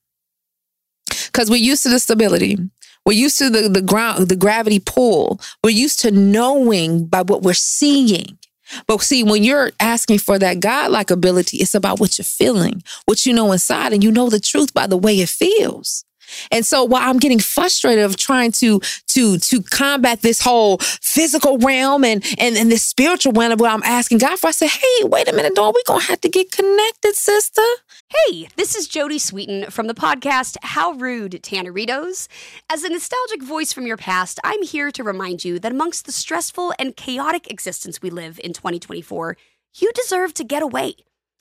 Because 1.26 1.50
we're 1.50 1.56
used 1.56 1.82
to 1.84 1.88
the 1.88 1.98
stability. 1.98 2.58
We're 3.04 3.12
used 3.12 3.38
to 3.38 3.50
the, 3.50 3.68
the 3.68 3.82
ground, 3.82 4.28
the 4.28 4.36
gravity 4.36 4.78
pull. 4.78 5.40
We're 5.62 5.70
used 5.70 6.00
to 6.00 6.10
knowing 6.10 7.06
by 7.06 7.22
what 7.22 7.42
we're 7.42 7.54
seeing. 7.54 8.38
But 8.86 9.02
see, 9.02 9.22
when 9.22 9.42
you're 9.44 9.72
asking 9.80 10.18
for 10.18 10.38
that 10.38 10.60
godlike 10.60 11.10
ability, 11.10 11.58
it's 11.58 11.74
about 11.74 12.00
what 12.00 12.16
you're 12.16 12.24
feeling, 12.24 12.82
what 13.06 13.26
you 13.26 13.32
know 13.32 13.52
inside, 13.52 13.92
and 13.92 14.02
you 14.02 14.10
know 14.10 14.30
the 14.30 14.40
truth 14.40 14.72
by 14.72 14.86
the 14.86 14.96
way 14.96 15.20
it 15.20 15.28
feels. 15.28 16.04
And 16.50 16.64
so 16.64 16.84
while 16.84 17.08
I'm 17.08 17.18
getting 17.18 17.38
frustrated 17.38 18.04
of 18.04 18.16
trying 18.16 18.52
to 18.52 18.80
to 19.08 19.38
to 19.38 19.62
combat 19.62 20.22
this 20.22 20.40
whole 20.40 20.78
physical 20.78 21.58
realm 21.58 22.04
and 22.04 22.24
and, 22.38 22.56
and 22.56 22.70
this 22.70 22.82
spiritual 22.82 23.32
realm, 23.32 23.56
what 23.58 23.70
I'm 23.70 23.82
asking 23.82 24.18
God 24.18 24.38
for, 24.38 24.48
I 24.48 24.50
said, 24.52 24.70
hey, 24.70 25.04
wait 25.04 25.28
a 25.28 25.32
minute, 25.32 25.54
dog, 25.54 25.74
we 25.74 25.82
gonna 25.86 26.02
have 26.04 26.20
to 26.22 26.28
get 26.28 26.50
connected, 26.50 27.14
sister. 27.14 27.62
Hey, 28.08 28.48
this 28.56 28.74
is 28.74 28.88
Jodie 28.88 29.16
Sweetin 29.16 29.70
from 29.72 29.86
the 29.86 29.94
podcast 29.94 30.56
How 30.62 30.92
Rude 30.92 31.40
Tanneritos. 31.42 32.28
As 32.70 32.84
a 32.84 32.90
nostalgic 32.90 33.42
voice 33.42 33.72
from 33.72 33.86
your 33.86 33.96
past, 33.96 34.38
I'm 34.44 34.62
here 34.62 34.90
to 34.90 35.02
remind 35.02 35.44
you 35.44 35.58
that 35.58 35.72
amongst 35.72 36.06
the 36.06 36.12
stressful 36.12 36.74
and 36.78 36.96
chaotic 36.96 37.50
existence 37.50 38.02
we 38.02 38.10
live 38.10 38.38
in 38.42 38.52
2024, 38.52 39.36
you 39.74 39.92
deserve 39.94 40.34
to 40.34 40.44
get 40.44 40.62
away. 40.62 40.94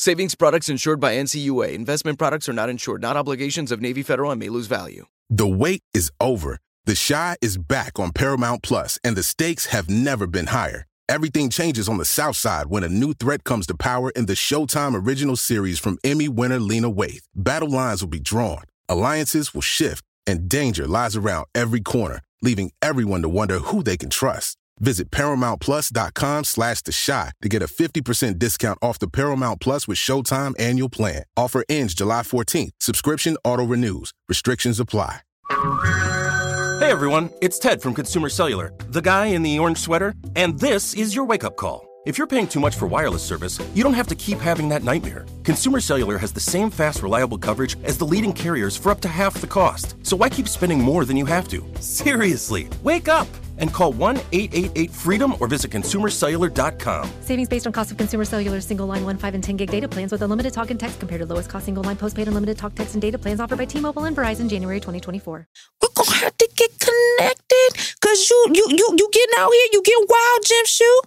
Savings 0.00 0.34
products 0.34 0.70
insured 0.70 0.98
by 0.98 1.16
NCUA. 1.16 1.74
Investment 1.74 2.18
products 2.18 2.48
are 2.48 2.54
not 2.54 2.70
insured, 2.70 3.02
not 3.02 3.18
obligations 3.18 3.70
of 3.70 3.82
Navy 3.82 4.02
Federal 4.02 4.30
and 4.30 4.40
may 4.40 4.48
lose 4.48 4.66
value. 4.66 5.04
The 5.28 5.46
wait 5.46 5.82
is 5.92 6.10
over. 6.18 6.58
The 6.86 6.94
Chi 6.94 7.36
is 7.42 7.58
back 7.58 7.98
on 7.98 8.12
Paramount 8.12 8.62
Plus, 8.62 8.98
and 9.04 9.14
the 9.14 9.22
stakes 9.22 9.66
have 9.66 9.90
never 9.90 10.26
been 10.26 10.46
higher. 10.46 10.86
Everything 11.06 11.50
changes 11.50 11.86
on 11.86 11.98
the 11.98 12.06
South 12.06 12.36
Side 12.36 12.68
when 12.68 12.82
a 12.82 12.88
new 12.88 13.12
threat 13.12 13.44
comes 13.44 13.66
to 13.66 13.74
power 13.74 14.08
in 14.16 14.24
the 14.24 14.32
Showtime 14.32 15.06
original 15.06 15.36
series 15.36 15.78
from 15.78 15.98
Emmy 16.02 16.28
winner 16.28 16.58
Lena 16.58 16.90
Waithe. 16.90 17.26
Battle 17.34 17.68
lines 17.68 18.02
will 18.02 18.08
be 18.08 18.20
drawn, 18.20 18.64
alliances 18.88 19.52
will 19.52 19.60
shift, 19.60 20.02
and 20.26 20.48
danger 20.48 20.86
lies 20.86 21.14
around 21.14 21.44
every 21.54 21.82
corner, 21.82 22.20
leaving 22.40 22.72
everyone 22.80 23.20
to 23.20 23.28
wonder 23.28 23.58
who 23.58 23.82
they 23.82 23.98
can 23.98 24.08
trust. 24.08 24.56
Visit 24.80 25.10
ParamountPlus.com 25.10 26.44
slash 26.44 26.82
The 26.82 26.92
Chi 26.92 27.30
to 27.42 27.48
get 27.48 27.62
a 27.62 27.66
50% 27.66 28.38
discount 28.38 28.78
off 28.82 28.98
the 28.98 29.08
Paramount 29.08 29.60
Plus 29.60 29.86
with 29.86 29.98
Showtime 29.98 30.58
annual 30.58 30.88
plan. 30.88 31.22
Offer 31.36 31.64
ends 31.68 31.94
July 31.94 32.22
14th. 32.22 32.70
Subscription 32.80 33.36
auto-renews. 33.44 34.12
Restrictions 34.28 34.80
apply. 34.80 35.20
Hey 36.80 36.90
everyone, 36.90 37.30
it's 37.42 37.58
Ted 37.58 37.82
from 37.82 37.92
Consumer 37.92 38.30
Cellular, 38.30 38.72
the 38.88 39.02
guy 39.02 39.26
in 39.26 39.42
the 39.42 39.58
orange 39.58 39.78
sweater, 39.78 40.14
and 40.34 40.58
this 40.58 40.94
is 40.94 41.14
your 41.14 41.24
wake-up 41.24 41.56
call. 41.56 41.86
If 42.06 42.16
you're 42.16 42.26
paying 42.26 42.48
too 42.48 42.60
much 42.60 42.76
for 42.76 42.86
wireless 42.86 43.22
service, 43.22 43.60
you 43.74 43.82
don't 43.82 43.92
have 43.94 44.06
to 44.06 44.14
keep 44.14 44.38
having 44.38 44.70
that 44.70 44.82
nightmare. 44.82 45.26
Consumer 45.44 45.80
Cellular 45.80 46.16
has 46.16 46.32
the 46.32 46.40
same 46.40 46.70
fast, 46.70 47.02
reliable 47.02 47.36
coverage 47.36 47.76
as 47.84 47.98
the 47.98 48.06
leading 48.06 48.32
carriers 48.32 48.76
for 48.76 48.90
up 48.90 49.00
to 49.02 49.08
half 49.08 49.40
the 49.40 49.46
cost. 49.46 49.94
So 50.06 50.16
why 50.16 50.30
keep 50.30 50.48
spending 50.48 50.80
more 50.80 51.04
than 51.04 51.18
you 51.18 51.26
have 51.26 51.48
to? 51.48 51.62
Seriously, 51.80 52.70
wake 52.82 53.08
up! 53.08 53.28
And 53.60 53.72
call 53.72 53.92
1 53.92 54.16
888 54.32 54.90
freedom 54.90 55.34
or 55.38 55.46
visit 55.46 55.70
consumercellular.com. 55.70 57.10
Savings 57.20 57.48
based 57.48 57.66
on 57.66 57.72
cost 57.72 57.92
of 57.92 57.96
consumer 57.96 58.24
cellular 58.24 58.60
single 58.60 58.86
line 58.86 59.04
1, 59.04 59.18
5, 59.18 59.34
and 59.34 59.44
10 59.44 59.56
gig 59.56 59.70
data 59.70 59.86
plans 59.86 60.10
with 60.12 60.22
unlimited 60.22 60.52
talk 60.52 60.70
and 60.70 60.80
text 60.80 60.98
compared 60.98 61.20
to 61.20 61.26
lowest 61.26 61.48
cost 61.48 61.66
single 61.66 61.84
line 61.84 61.96
postpaid 61.96 62.26
unlimited 62.26 62.58
talk, 62.58 62.74
text, 62.74 62.94
and 62.94 63.02
data 63.02 63.18
plans 63.18 63.40
offered 63.40 63.58
by 63.58 63.64
T 63.64 63.80
Mobile 63.80 64.04
and 64.04 64.16
Verizon 64.16 64.48
January 64.48 64.80
2024. 64.80 65.46
We're 65.80 65.88
gonna 65.94 66.16
have 66.16 66.36
to 66.36 66.48
get 66.56 66.70
connected 66.78 67.68
because 68.00 68.28
you 68.28 68.50
you 68.54 68.66
you 68.70 68.94
you 68.98 69.08
getting 69.12 69.34
out 69.38 69.50
here, 69.52 69.66
you 69.72 69.82
getting 69.82 70.06
wild, 70.08 70.44
Jim 70.44 70.66
Shoe. 70.66 71.00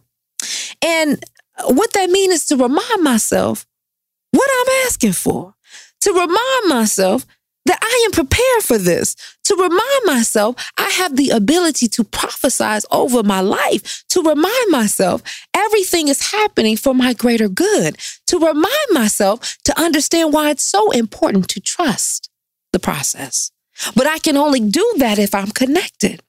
And 0.81 1.24
what 1.65 1.93
that 1.93 2.10
means 2.10 2.33
is 2.33 2.45
to 2.48 2.55
remind 2.55 3.03
myself 3.03 3.65
what 4.31 4.50
I'm 4.62 4.86
asking 4.88 5.13
for. 5.13 5.55
To 6.01 6.12
remind 6.12 6.67
myself 6.67 7.25
that 7.65 7.79
I 7.82 8.03
am 8.05 8.12
prepared 8.12 8.63
for 8.63 8.77
this. 8.77 9.15
To 9.46 9.55
remind 9.55 10.05
myself 10.05 10.55
I 10.77 10.89
have 10.89 11.15
the 11.15 11.29
ability 11.29 11.88
to 11.89 12.03
prophesize 12.03 12.86
over 12.91 13.24
my 13.24 13.41
life. 13.41 14.03
To 14.10 14.22
remind 14.22 14.72
myself 14.72 15.22
everything 15.53 16.08
is 16.08 16.32
happening 16.32 16.77
for 16.77 16.93
my 16.93 17.13
greater 17.13 17.48
good. 17.48 17.98
To 18.27 18.39
remind 18.39 18.88
myself 18.91 19.58
to 19.65 19.79
understand 19.79 20.34
why 20.34 20.50
it's 20.51 20.63
so 20.63 20.91
important 20.91 21.50
to 21.50 21.62
trust 21.62 22.29
the 22.72 22.79
process. 22.79 23.51
But 23.96 24.08
I 24.08 24.20
can 24.20 24.38
only 24.38 24.60
do 24.60 24.93
that 24.98 25.20
if 25.20 25.34
I'm 25.34 25.51
connected. 25.51 26.22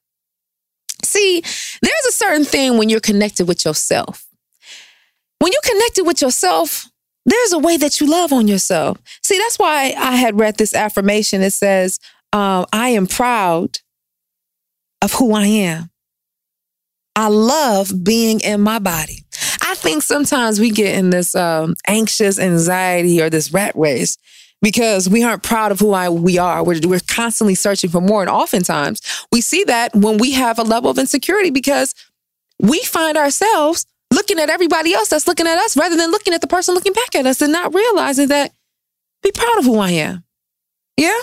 See, 1.03 1.43
there's 1.83 2.07
a 2.09 2.13
certain 2.13 2.45
thing 2.45 2.79
when 2.79 2.89
you're 2.89 3.01
connected 3.01 3.47
with 3.47 3.65
yourself. 3.65 4.27
When 5.39 5.53
you're 5.53 5.73
connected 5.73 6.05
with 6.05 6.23
yourself, 6.23 6.89
there's 7.25 7.53
a 7.53 7.59
way 7.59 7.77
that 7.77 8.01
you 8.01 8.07
love 8.07 8.33
on 8.33 8.49
yourself. 8.49 8.99
See, 9.23 9.39
that's 9.39 9.59
why 9.59 9.95
I 9.97 10.17
had 10.17 10.39
read 10.39 10.57
this 10.57 10.75
affirmation. 10.75 11.43
It 11.43 11.53
says, 11.53 11.99
um, 12.33 12.67
I 12.73 12.91
am 12.91 13.07
proud 13.07 13.79
of 15.01 15.13
who 15.13 15.33
I 15.35 15.47
am. 15.47 15.91
I 17.17 17.29
love 17.29 17.93
being 18.03 18.41
in 18.41 18.61
my 18.61 18.79
body. 18.79 19.25
I 19.63 19.75
think 19.77 20.03
sometimes 20.03 20.59
we 20.61 20.71
get 20.71 20.97
in 20.99 21.11
this 21.11 21.35
um, 21.35 21.75
anxious 21.87 22.39
anxiety 22.39 23.23
or 23.23 23.31
this 23.31 23.53
rat 23.53 23.73
race 23.77 24.17
because 24.61 25.09
we 25.09 25.23
aren't 25.23 25.43
proud 25.43 25.73
of 25.73 25.79
who 25.79 25.93
I, 25.93 26.09
we 26.09 26.39
are. 26.39 26.65
We're, 26.65 26.81
we're 26.85 27.01
constantly 27.07 27.55
searching 27.55 27.91
for 27.91 28.01
more. 28.01 28.23
And 28.23 28.31
oftentimes 28.31 29.01
we 29.31 29.41
see 29.41 29.63
that 29.65 29.95
when 29.95 30.19
we 30.19 30.33
have 30.33 30.59
a 30.59 30.63
level 30.63 30.91
of 30.91 30.99
insecurity 30.99 31.51
because 31.51 31.95
we 32.59 32.81
find 32.81 33.17
ourselves 33.17 33.87
looking 34.15 34.39
at 34.39 34.49
everybody 34.51 34.95
else 34.95 35.09
that's 35.09 35.27
looking 35.27 35.47
at 35.47 35.59
us 35.59 35.77
rather 35.77 35.97
than 35.97 36.11
looking 36.11 36.35
at 36.35 36.41
the 36.41 36.47
person 36.47 36.75
looking 36.75 36.93
back 36.93 37.15
at 37.15 37.27
us 37.27 37.43
and 37.43 37.53
not 37.53 37.75
realizing 37.75 38.29
that 38.29 38.53
be 39.23 39.33
proud 39.33 39.59
of 39.59 39.65
who 39.65 39.79
I 39.79 39.91
am. 39.91 40.25
Yeah. 40.97 41.21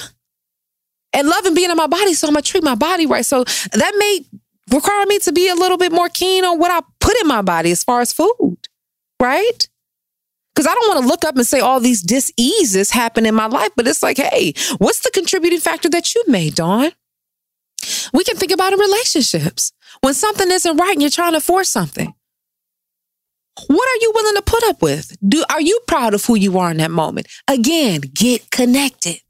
And 1.14 1.28
loving 1.28 1.54
being 1.54 1.72
in 1.72 1.78
my 1.78 1.88
body. 1.88 2.14
So 2.14 2.28
I'm 2.28 2.34
going 2.34 2.44
to 2.44 2.50
treat 2.50 2.64
my 2.64 2.76
body 2.76 3.06
right. 3.06 3.26
So 3.26 3.44
that 3.44 3.94
may 3.98 4.26
require 4.74 5.06
me 5.06 5.20
to 5.20 5.32
be 5.32 5.50
a 5.50 5.56
little 5.56 5.78
bit 5.78 5.92
more 5.92 6.10
keen 6.10 6.46
on 6.46 6.60
what 6.60 6.72
I 6.72 6.82
put 7.00 7.20
in 7.22 7.28
my 7.28 7.42
body 7.42 7.72
as 7.72 7.84
far 7.84 8.02
as 8.02 8.14
food. 8.14 8.58
Right. 9.20 9.68
Because 10.54 10.68
I 10.68 10.74
don't 10.74 10.90
want 10.90 11.04
to 11.04 11.08
look 11.08 11.24
up 11.24 11.36
and 11.36 11.46
say 11.46 11.60
all 11.60 11.80
these 11.80 12.02
diseases 12.02 12.92
happen 12.92 13.26
in 13.26 13.34
my 13.36 13.46
life, 13.46 13.72
but 13.76 13.88
it's 13.88 14.04
like, 14.04 14.18
hey, 14.18 14.54
what's 14.80 15.00
the 15.00 15.12
contributing 15.14 15.60
factor 15.60 15.90
that 15.90 16.14
you 16.14 16.24
made, 16.28 16.56
Dawn? 16.56 16.92
We 18.14 18.24
can 18.24 18.36
think 18.36 18.52
about 18.52 18.74
in 18.74 18.80
relationships. 18.80 19.72
When 20.02 20.14
something 20.14 20.52
isn't 20.52 20.78
right 20.78 20.94
and 20.94 21.02
you're 21.02 21.10
trying 21.10 21.34
to 21.34 21.42
force 21.42 21.70
something, 21.70 22.14
what 23.68 23.90
are 23.90 24.02
you 24.02 24.12
willing 24.16 24.36
to 24.36 24.42
put 24.42 24.64
up 24.66 24.82
with? 24.82 25.16
Do 25.28 25.44
are 25.50 25.62
you 25.62 25.80
proud 25.88 26.14
of 26.14 26.26
who 26.26 26.36
you 26.36 26.58
are 26.58 26.72
in 26.72 26.78
that 26.78 26.92
moment? 26.92 27.28
Again, 27.48 28.02
get 28.14 28.50
connected. 28.52 29.22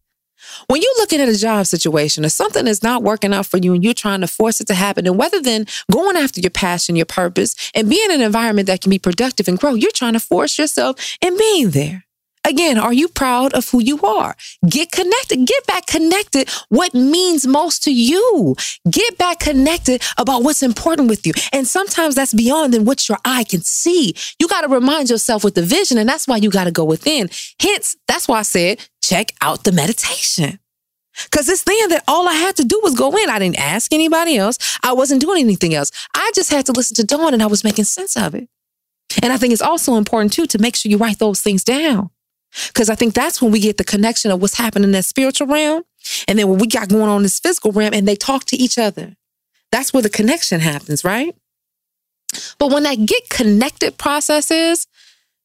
When 0.68 0.82
you're 0.82 0.98
looking 0.98 1.22
at 1.22 1.30
a 1.30 1.38
job 1.38 1.66
situation 1.66 2.26
or 2.26 2.30
something 2.30 2.68
is 2.68 2.84
not 2.84 3.04
working 3.04 3.34
out 3.34 3.46
for 3.46 3.58
you 3.58 3.74
and 3.74 3.84
you're 3.84 3.94
trying 3.94 4.22
to 4.22 4.28
force 4.28 4.60
it 4.60 4.68
to 4.68 4.74
happen, 4.74 5.08
and 5.08 5.18
whether 5.18 5.42
then 5.42 5.66
going 5.92 6.18
after 6.18 6.42
your 6.42 6.52
passion, 6.52 6.96
your 6.96 7.06
purpose, 7.06 7.72
and 7.74 7.90
being 7.90 8.12
in 8.12 8.20
an 8.20 8.22
environment 8.22 8.68
that 8.68 8.82
can 8.82 8.90
be 8.90 9.00
productive 9.00 9.48
and 9.48 9.60
grow, 9.60 9.74
you're 9.74 9.92
trying 9.92 10.14
to 10.14 10.20
force 10.20 10.58
yourself 10.58 11.18
and 11.22 11.38
being 11.38 11.72
there. 11.72 12.06
Again, 12.46 12.78
are 12.80 12.94
you 12.94 13.08
proud 13.08 13.54
of 13.54 13.70
who 13.70 13.82
you 13.82 14.02
are? 14.02 14.36
Get 14.68 14.92
connected. 14.92 15.46
Get 15.46 15.68
back 15.68 15.86
connected. 15.86 16.50
What 16.70 16.94
means 16.94 17.46
most 17.46 17.84
to 17.84 17.94
you? 17.94 18.56
Get 18.90 19.18
back 19.18 19.40
connected 19.40 20.02
about 20.18 20.44
what's 20.44 20.64
important 20.64 21.08
with 21.08 21.28
you. 21.28 21.34
And 21.54 21.68
sometimes 21.68 22.16
that's 22.16 22.34
beyond 22.34 22.74
than 22.74 22.86
what 22.86 23.08
your 23.08 23.20
eye 23.26 23.44
can 23.44 23.62
see. 23.62 24.16
You 24.40 24.48
got 24.48 24.62
to 24.62 24.68
remind 24.68 25.10
yourself 25.10 25.44
with 25.44 25.54
the 25.56 25.62
vision, 25.62 25.98
and 25.98 26.10
that's 26.10 26.28
why 26.28 26.38
you 26.38 26.50
got 26.50 26.64
to 26.64 26.72
go 26.72 26.84
within. 26.84 27.30
Hence, 27.60 27.96
that's 28.08 28.28
why 28.28 28.40
I 28.40 28.44
said, 28.44 28.80
check 29.04 29.34
out 29.42 29.64
the 29.64 29.72
meditation. 29.72 30.60
Cause 31.32 31.50
it's 31.50 31.64
then 31.64 31.90
that 31.90 32.04
all 32.08 32.28
I 32.28 32.34
had 32.34 32.56
to 32.56 32.64
do 32.64 32.80
was 32.82 32.96
go 32.96 33.16
in. 33.18 33.30
I 33.30 33.38
didn't 33.38 33.60
ask 33.60 33.94
anybody 33.94 34.38
else. 34.38 34.58
I 34.82 34.94
wasn't 34.94 35.22
doing 35.22 35.42
anything 35.42 35.74
else. 35.74 35.92
I 36.16 36.32
just 36.34 36.50
had 36.50 36.66
to 36.68 36.72
listen 36.72 36.96
to 36.96 37.04
Dawn 37.04 37.34
and 37.34 37.44
I 37.44 37.48
was 37.48 37.66
making 37.66 37.84
sense 37.84 38.16
of 38.16 38.34
it. 38.34 38.48
And 39.22 39.34
I 39.34 39.38
think 39.38 39.52
it's 39.52 39.62
also 39.62 39.96
important 39.96 40.32
too 40.32 40.48
to 40.48 40.58
make 40.58 40.76
sure 40.76 40.90
you 40.90 40.98
write 40.98 41.20
those 41.20 41.42
things 41.42 41.64
down. 41.66 42.10
Because 42.68 42.90
I 42.90 42.96
think 42.96 43.14
that's 43.14 43.42
when 43.42 43.52
we 43.52 43.60
get 43.60 43.78
the 43.78 43.84
connection 43.84 44.32
of 44.32 44.42
what's 44.42 44.58
happening 44.58 44.86
in 44.86 44.92
that 44.92 45.06
spiritual 45.06 45.48
realm. 45.48 45.84
And 46.28 46.38
then 46.38 46.48
what 46.48 46.60
we 46.60 46.68
got 46.68 46.90
going 46.90 47.10
on 47.10 47.18
in 47.18 47.24
this 47.24 47.40
physical 47.40 47.72
realm 47.72 47.94
and 47.94 48.08
they 48.08 48.16
talk 48.16 48.46
to 48.46 48.58
each 48.58 48.78
other. 48.78 49.16
That's 49.72 49.94
where 49.94 50.04
the 50.04 50.10
connection 50.10 50.60
happens, 50.60 51.04
right? 51.04 51.36
But 52.60 52.72
when 52.72 52.84
that 52.84 53.06
get 53.06 53.30
connected 53.30 53.98
process 53.98 54.52
is, 54.52 54.88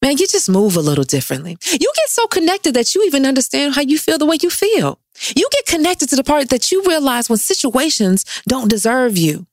man, 0.03 0.19
you 0.19 0.27
just 0.27 0.49
move 0.49 0.77
a 0.77 0.81
little 0.81 1.05
differently. 1.05 1.57
You 1.71 1.93
get 1.95 2.09
so 2.09 2.27
connected 2.27 2.75
that 2.75 2.95
you 2.95 3.05
even 3.05 3.27
understand 3.27 3.75
how 3.75 3.83
you 3.83 3.99
feel 3.99 4.19
the 4.19 4.27
way 4.27 4.39
you 4.41 4.51
feel. 4.51 4.99
You 5.35 5.49
get 5.51 5.67
connected 5.67 6.09
to 6.11 6.17
the 6.17 6.25
part 6.25 6.51
that 6.51 6.71
you 6.71 6.83
realize 6.85 7.29
when 7.29 7.39
situations 7.39 8.25
don't 8.49 8.69
deserve 8.69 9.17
you. 9.17 9.47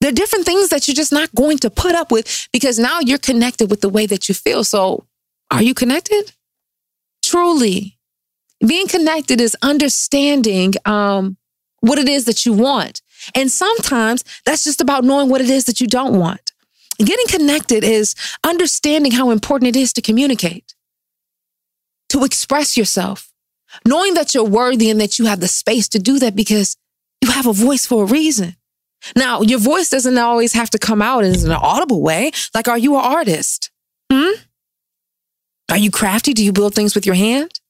There 0.00 0.10
are 0.10 0.14
different 0.14 0.46
things 0.46 0.70
that 0.70 0.88
you're 0.88 0.94
just 0.94 1.12
not 1.12 1.34
going 1.34 1.58
to 1.58 1.70
put 1.70 1.94
up 1.94 2.10
with 2.10 2.48
because 2.52 2.78
now 2.78 3.00
you're 3.00 3.18
connected 3.18 3.70
with 3.70 3.82
the 3.82 3.88
way 3.88 4.06
that 4.06 4.28
you 4.28 4.34
feel. 4.34 4.64
So 4.64 5.04
are 5.50 5.62
you 5.62 5.74
connected? 5.74 6.32
Truly. 7.22 7.98
Being 8.66 8.88
connected 8.88 9.40
is 9.40 9.56
understanding 9.62 10.74
um, 10.84 11.36
what 11.80 11.98
it 11.98 12.08
is 12.08 12.26
that 12.26 12.44
you 12.46 12.52
want. 12.52 13.02
And 13.34 13.50
sometimes 13.50 14.24
that's 14.44 14.64
just 14.64 14.80
about 14.80 15.04
knowing 15.04 15.28
what 15.28 15.40
it 15.40 15.50
is 15.50 15.64
that 15.64 15.80
you 15.80 15.86
don't 15.86 16.18
want. 16.18 16.52
Getting 16.98 17.26
connected 17.28 17.82
is 17.82 18.14
understanding 18.44 19.12
how 19.12 19.30
important 19.30 19.74
it 19.74 19.80
is 19.80 19.92
to 19.94 20.02
communicate, 20.02 20.74
to 22.10 22.24
express 22.24 22.76
yourself, 22.76 23.32
knowing 23.86 24.14
that 24.14 24.34
you're 24.34 24.44
worthy 24.44 24.90
and 24.90 25.00
that 25.00 25.18
you 25.18 25.24
have 25.24 25.40
the 25.40 25.48
space 25.48 25.88
to 25.88 25.98
do 25.98 26.18
that 26.18 26.36
because 26.36 26.76
you 27.22 27.30
have 27.30 27.46
a 27.46 27.52
voice 27.52 27.86
for 27.86 28.04
a 28.04 28.06
reason. 28.06 28.56
Now, 29.16 29.40
your 29.40 29.58
voice 29.58 29.88
doesn't 29.88 30.18
always 30.18 30.52
have 30.52 30.68
to 30.70 30.78
come 30.78 31.00
out 31.00 31.24
in 31.24 31.34
an 31.34 31.52
audible 31.52 32.02
way. 32.02 32.32
Like, 32.54 32.68
are 32.68 32.76
you 32.76 32.96
an 32.96 33.04
artist? 33.04 33.70
Hmm? 34.12 34.32
Are 35.70 35.78
you 35.78 35.90
crafty? 35.90 36.32
Do 36.32 36.44
you 36.44 36.52
build 36.52 36.74
things 36.74 36.94
with 36.94 37.06
your 37.06 37.14
hand? 37.14 37.60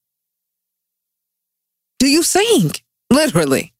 Do 1.98 2.08
you 2.08 2.22
sing? 2.22 2.72
Literally. 3.10 3.74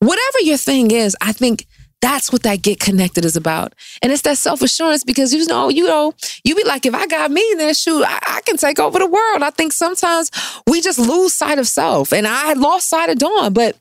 Whatever 0.00 0.40
your 0.42 0.58
thing 0.58 0.90
is, 0.90 1.16
I 1.20 1.32
think 1.32 1.66
that's 2.02 2.32
what 2.32 2.42
that 2.42 2.60
get 2.60 2.80
connected 2.80 3.24
is 3.24 3.36
about. 3.36 3.74
And 4.02 4.12
it's 4.12 4.22
that 4.22 4.36
self 4.36 4.60
assurance 4.60 5.04
because 5.04 5.32
you 5.32 5.46
know, 5.46 5.68
you 5.68 5.86
know, 5.86 6.12
you 6.44 6.54
be 6.54 6.64
like, 6.64 6.84
if 6.84 6.94
I 6.94 7.06
got 7.06 7.30
me, 7.30 7.54
then 7.56 7.72
shoot, 7.72 8.04
I, 8.04 8.18
I, 8.26 8.40
can 8.44 8.56
take 8.56 8.80
over 8.80 8.98
the 8.98 9.06
world. 9.06 9.42
I 9.42 9.50
think 9.50 9.72
sometimes 9.72 10.30
we 10.66 10.80
just 10.80 10.98
lose 10.98 11.32
sight 11.32 11.58
of 11.58 11.68
self. 11.68 12.12
And 12.12 12.26
I 12.26 12.54
lost 12.54 12.88
sight 12.88 13.08
of 13.08 13.18
Dawn. 13.18 13.52
But 13.52 13.78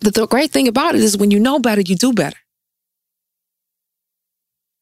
the, 0.00 0.12
the 0.12 0.26
great 0.28 0.52
thing 0.52 0.68
about 0.68 0.94
it 0.94 1.02
is 1.02 1.18
when 1.18 1.32
you 1.32 1.40
know 1.40 1.58
better, 1.58 1.80
you 1.80 1.96
do 1.96 2.12
better. 2.12 2.38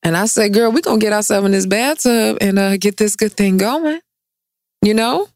And 0.03 0.17
I 0.17 0.27
said, 0.27 0.55
girl, 0.55 0.71
we're 0.71 0.81
going 0.81 1.01
to 1.01 1.05
get 1.05 1.13
ourselves 1.13 1.47
in 1.47 1.53
this 1.53 1.67
bathtub 1.67 2.39
and 2.41 2.59
uh, 2.59 2.77
get 2.77 2.97
this 2.97 3.17
good 3.17 3.33
thing 3.33 3.57
going. 3.57 4.01
You 4.83 4.95
know? 4.95 5.29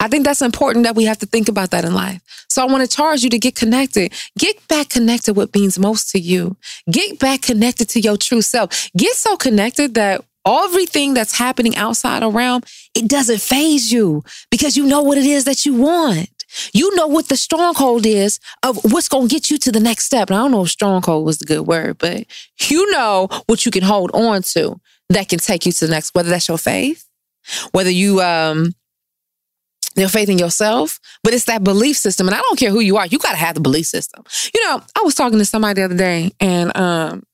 I 0.00 0.08
think 0.08 0.24
that's 0.24 0.42
important 0.42 0.84
that 0.84 0.94
we 0.94 1.04
have 1.04 1.18
to 1.18 1.26
think 1.26 1.48
about 1.48 1.72
that 1.72 1.84
in 1.84 1.92
life. 1.92 2.22
So 2.48 2.62
I 2.62 2.66
want 2.70 2.88
to 2.88 2.96
charge 2.96 3.22
you 3.24 3.30
to 3.30 3.38
get 3.38 3.56
connected. 3.56 4.12
Get 4.38 4.66
back 4.68 4.90
connected 4.90 5.34
what 5.34 5.54
means 5.54 5.78
most 5.78 6.10
to 6.10 6.20
you. 6.20 6.56
Get 6.90 7.18
back 7.18 7.42
connected 7.42 7.88
to 7.90 8.00
your 8.00 8.16
true 8.16 8.42
self. 8.42 8.90
Get 8.96 9.14
so 9.14 9.36
connected 9.36 9.94
that 9.94 10.24
everything 10.46 11.14
that's 11.14 11.36
happening 11.36 11.76
outside 11.76 12.22
around, 12.22 12.64
it 12.94 13.08
doesn't 13.08 13.40
phase 13.40 13.92
you 13.92 14.22
because 14.50 14.76
you 14.76 14.86
know 14.86 15.02
what 15.02 15.18
it 15.18 15.26
is 15.26 15.44
that 15.44 15.66
you 15.66 15.74
want. 15.74 16.30
You 16.72 16.94
know 16.96 17.06
what 17.06 17.28
the 17.28 17.36
stronghold 17.36 18.06
is 18.06 18.40
of 18.62 18.78
what's 18.92 19.08
going 19.08 19.28
to 19.28 19.34
get 19.34 19.50
you 19.50 19.58
to 19.58 19.72
the 19.72 19.80
next 19.80 20.04
step. 20.04 20.30
And 20.30 20.38
I 20.38 20.42
don't 20.42 20.50
know 20.50 20.64
if 20.64 20.70
stronghold 20.70 21.24
was 21.24 21.38
the 21.38 21.46
good 21.46 21.66
word, 21.66 21.98
but 21.98 22.24
you 22.68 22.90
know 22.90 23.28
what 23.46 23.64
you 23.66 23.72
can 23.72 23.82
hold 23.82 24.10
on 24.12 24.42
to 24.42 24.80
that 25.10 25.28
can 25.28 25.38
take 25.38 25.66
you 25.66 25.72
to 25.72 25.86
the 25.86 25.90
next, 25.90 26.14
whether 26.14 26.30
that's 26.30 26.48
your 26.48 26.58
faith, 26.58 27.06
whether 27.72 27.90
you, 27.90 28.20
um, 28.20 28.72
your 29.96 30.08
faith 30.08 30.28
in 30.28 30.38
yourself, 30.38 31.00
but 31.24 31.34
it's 31.34 31.46
that 31.46 31.64
belief 31.64 31.96
system. 31.96 32.28
And 32.28 32.34
I 32.34 32.40
don't 32.40 32.58
care 32.58 32.70
who 32.70 32.80
you 32.80 32.96
are, 32.98 33.06
you 33.06 33.18
got 33.18 33.32
to 33.32 33.36
have 33.36 33.54
the 33.54 33.60
belief 33.60 33.86
system. 33.86 34.22
You 34.54 34.64
know, 34.64 34.82
I 34.96 35.02
was 35.02 35.14
talking 35.14 35.38
to 35.38 35.44
somebody 35.44 35.80
the 35.80 35.84
other 35.84 35.96
day 35.96 36.30
and, 36.40 36.76
um, 36.76 37.24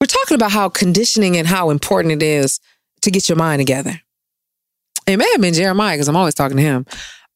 we're 0.00 0.06
talking 0.06 0.34
about 0.34 0.50
how 0.50 0.68
conditioning 0.68 1.36
and 1.36 1.46
how 1.46 1.70
important 1.70 2.20
it 2.20 2.24
is 2.24 2.58
to 3.02 3.10
get 3.12 3.28
your 3.28 3.36
mind 3.36 3.60
together. 3.60 4.00
It 5.06 5.16
may 5.16 5.30
have 5.30 5.40
been 5.40 5.54
Jeremiah 5.54 5.94
because 5.94 6.08
I'm 6.08 6.16
always 6.16 6.34
talking 6.34 6.56
to 6.56 6.62
him. 6.62 6.86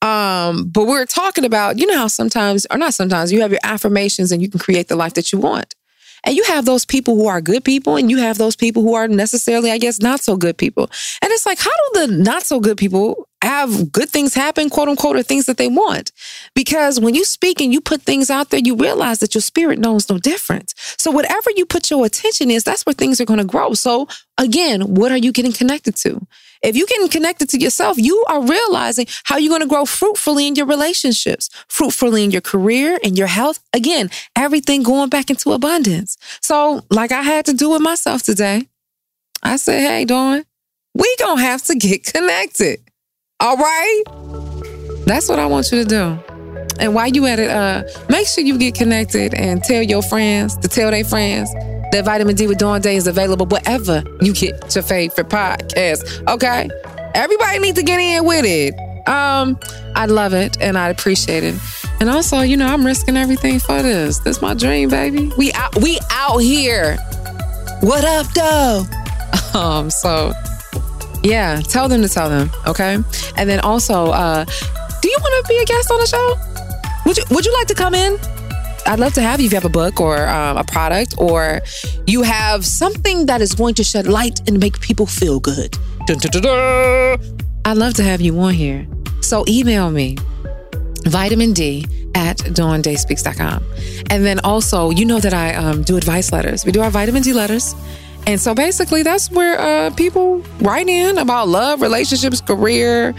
Um, 0.03 0.69
but 0.69 0.87
we're 0.87 1.07
talking 1.07 1.45
about, 1.45 1.79
you 1.79 1.87
know 1.87 1.97
how 1.97 2.09
sometimes, 2.09 2.67
or 2.71 2.79
not 2.79 2.95
sometimes, 2.95 3.33
you 3.33 3.41
have 3.41 3.51
your 3.51 3.61
affirmations 3.63 4.31
and 4.31 4.43
you 4.43 4.51
can 4.51 4.61
create 4.61 4.89
the 4.89 4.97
life 4.97 5.15
that 5.15 5.33
you 5.33 5.39
want. 5.39 5.75
And 6.25 6.35
you 6.35 6.43
have 6.45 6.65
those 6.65 6.85
people 6.85 7.15
who 7.15 7.29
are 7.29 7.41
good 7.41 7.65
people, 7.65 7.97
and 7.97 8.11
you 8.11 8.17
have 8.17 8.37
those 8.37 8.57
people 8.57 8.83
who 8.83 8.95
are 8.95 9.07
necessarily, 9.07 9.71
I 9.71 9.79
guess, 9.79 10.01
not 10.01 10.21
so 10.21 10.37
good 10.37 10.59
people. 10.59 10.91
And 11.23 11.31
it's 11.31 11.47
like, 11.47 11.59
how 11.59 11.71
do 11.71 12.01
the 12.01 12.15
not 12.17 12.43
so 12.43 12.59
good 12.59 12.77
people 12.77 13.29
have 13.43 13.93
good 13.93 14.11
things 14.11 14.35
happen, 14.35 14.69
quote 14.69 14.89
unquote, 14.89 15.15
or 15.15 15.23
things 15.23 15.47
that 15.47 15.57
they 15.57 15.69
want? 15.69 16.11
Because 16.53 16.99
when 16.99 17.15
you 17.15 17.25
speak 17.25 17.61
and 17.61 17.73
you 17.73 17.81
put 17.81 18.03
things 18.03 18.29
out 18.29 18.51
there, 18.51 18.59
you 18.59 18.75
realize 18.75 19.21
that 19.21 19.37
your 19.37 19.43
spirit 19.43 19.79
knows 19.79 20.09
no 20.11 20.19
difference. 20.19 20.75
So 20.99 21.13
whatever 21.13 21.51
you 21.55 21.65
put 21.65 21.91
your 21.91 22.05
attention 22.05 22.51
is, 22.51 22.65
that's 22.65 22.85
where 22.85 22.95
things 22.95 23.21
are 23.21 23.25
going 23.25 23.39
to 23.39 23.45
grow. 23.45 23.75
So 23.75 24.09
again, 24.37 24.95
what 24.97 25.13
are 25.13 25.19
you 25.19 25.31
getting 25.31 25.53
connected 25.53 25.95
to? 25.97 26.27
If 26.63 26.77
you 26.77 26.87
getting 26.87 27.09
connected 27.09 27.49
to 27.51 27.59
yourself, 27.59 27.99
you 27.99 28.25
are 28.29 28.43
realizing 28.43 29.07
how 29.25 29.37
you're 29.37 29.51
going 29.51 29.63
to 29.63 29.69
grow 29.69 29.85
fruitfully 29.85 30.47
in 30.47 30.55
your 30.55 30.67
relationships, 30.67 31.49
fruitfully 31.69 32.25
in 32.25 32.31
your 32.31 32.41
career 32.41 32.99
and 33.03 33.17
your 33.17 33.27
health. 33.27 33.61
Again, 33.73 34.11
everything 34.35 34.83
going 34.83 35.09
back 35.09 35.31
into 35.31 35.53
abundance. 35.53 36.17
So, 36.41 36.83
like 36.91 37.13
I 37.13 37.23
had 37.23 37.47
to 37.47 37.53
do 37.53 37.71
with 37.71 37.83
myself 37.83 38.23
today, 38.23 38.69
I 39.43 39.57
said, 39.57 39.81
hey, 39.81 40.05
Dawn, 40.05 40.45
we 40.95 41.17
going 41.19 41.39
to 41.39 41.43
have 41.43 41.63
to 41.65 41.75
get 41.75 42.05
connected. 42.15 42.81
All 43.41 43.57
right? 43.57 44.03
That's 45.07 45.29
what 45.29 45.39
I 45.39 45.47
want 45.47 45.71
you 45.71 45.85
to 45.85 45.89
do. 45.89 46.19
And 46.79 46.95
while 46.95 47.09
you 47.09 47.27
at 47.27 47.39
it, 47.39 47.51
uh, 47.51 47.85
make 48.09 48.27
sure 48.27 48.45
you 48.45 48.59
get 48.59 48.75
connected 48.75 49.35
and 49.35 49.63
tell 49.63 49.83
your 49.83 50.03
friends 50.03 50.57
to 50.59 50.69
tell 50.69 50.91
their 50.91 51.05
friends 51.05 51.51
that 51.97 52.05
Vitamin 52.05 52.37
D 52.37 52.47
with 52.47 52.59
Dawn 52.59 52.83
Day 52.83 52.97
is 52.97 53.07
available 53.07 53.47
wherever 53.47 54.05
you 54.21 54.35
get 54.35 54.75
your 54.75 54.85
favorite 54.85 55.29
podcast. 55.29 56.29
Okay? 56.29 56.69
Everybody 57.15 57.59
needs 57.59 57.79
to 57.79 57.83
get 57.83 57.99
in 57.99 58.27
with 58.27 58.45
it. 58.45 58.75
Um, 59.09 59.59
I 59.95 60.05
love 60.07 60.35
it 60.35 60.61
and 60.61 60.77
I 60.77 60.91
appreciate 60.91 61.43
it. 61.43 61.55
And 62.01 62.11
also, 62.11 62.41
you 62.41 62.57
know, 62.57 62.67
I'm 62.67 62.85
risking 62.85 63.17
everything 63.17 63.61
for 63.61 63.83
this. 63.83 64.19
This 64.19 64.43
my 64.43 64.53
dream, 64.53 64.91
baby. 64.91 65.33
We 65.39 65.53
out 65.53 65.77
we 65.77 65.99
out 66.11 66.39
here. 66.39 66.97
What 67.81 68.05
up, 68.05 68.27
though? 68.35 68.85
Um, 69.55 69.89
so 69.89 70.33
yeah, 71.23 71.63
tell 71.63 71.89
them 71.89 72.03
to 72.03 72.11
tell 72.11 72.29
them, 72.29 72.51
okay? 72.67 72.99
And 73.39 73.49
then 73.49 73.61
also, 73.61 74.09
uh, 74.09 74.45
do 75.01 75.09
you 75.09 75.17
want 75.19 75.47
to 75.47 75.49
be 75.49 75.57
a 75.57 75.65
guest 75.65 75.91
on 75.91 75.99
the 75.99 76.07
show? 76.07 76.37
Would 77.07 77.17
you 77.17 77.25
would 77.31 77.47
you 77.47 77.55
like 77.55 77.67
to 77.69 77.75
come 77.75 77.95
in? 77.95 78.19
I'd 78.87 79.01
love 79.01 79.15
to 79.15 79.23
have 79.23 79.41
you 79.41 79.47
if 79.47 79.53
you 79.53 79.57
have 79.57 79.65
a 79.65 79.69
book 79.69 80.01
or 80.01 80.29
um, 80.29 80.57
a 80.57 80.65
product 80.65 81.17
or 81.19 81.61
you 82.07 82.23
have 82.23 82.65
something 82.65 83.27
that 83.27 83.41
is 83.43 83.55
going 83.55 83.75
to 83.75 83.85
shed 83.85 84.07
light 84.07 84.41
and 84.49 84.61
make 84.61 84.81
people 84.81 85.07
feel 85.07 85.41
good. 85.41 85.77
Dun, 86.07 86.19
dun, 86.19 86.43
dun, 86.43 87.39
I'd 87.65 87.77
love 87.77 87.95
to 87.95 88.05
have 88.05 88.21
you 88.21 88.39
on 88.39 88.55
here. 88.55 88.87
So 89.23 89.45
email 89.49 89.91
me, 89.91 90.17
vitamin 91.05 91.53
D 91.53 91.85
at 92.15 92.39
dawndayspeaks.com. 92.39 93.65
And 94.09 94.25
then 94.25 94.39
also, 94.41 94.91
you 94.91 95.05
know 95.05 95.19
that 95.19 95.35
I 95.35 95.55
um, 95.55 95.83
do 95.83 95.97
advice 95.97 96.31
letters. 96.33 96.65
We 96.65 96.71
do 96.71 96.81
our 96.81 96.91
vitamin 96.91 97.23
D 97.23 97.33
letters. 97.33 97.75
And 98.29 98.41
so 98.41 98.55
basically, 98.55 99.03
that's 99.03 99.31
where 99.31 99.59
uh, 99.61 99.91
people 99.91 100.43
write 100.61 100.89
in 100.89 101.19
about 101.19 101.49
love, 101.49 101.81
relationships, 101.81 102.41
career, 102.41 103.15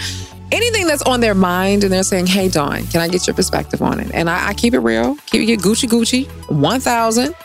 anything 0.52 0.88
that's 0.88 1.02
on 1.04 1.20
their 1.20 1.36
mind 1.36 1.84
and 1.84 1.92
they're 1.92 2.04
saying, 2.04 2.28
Hey, 2.28 2.50
Dawn, 2.50 2.86
can 2.88 3.02
I 3.02 3.08
get 3.08 3.28
your 3.28 3.34
perspective 3.34 3.82
on 3.82 4.00
it? 4.00 4.12
And 4.14 4.30
I, 4.30 4.50
I 4.50 4.54
keep 4.54 4.74
it 4.74 4.80
real, 4.80 5.16
keep 5.28 5.48
it 5.48 5.60
Gucci 5.60 5.88
Gucci, 5.88 6.28
1000. 6.50 7.36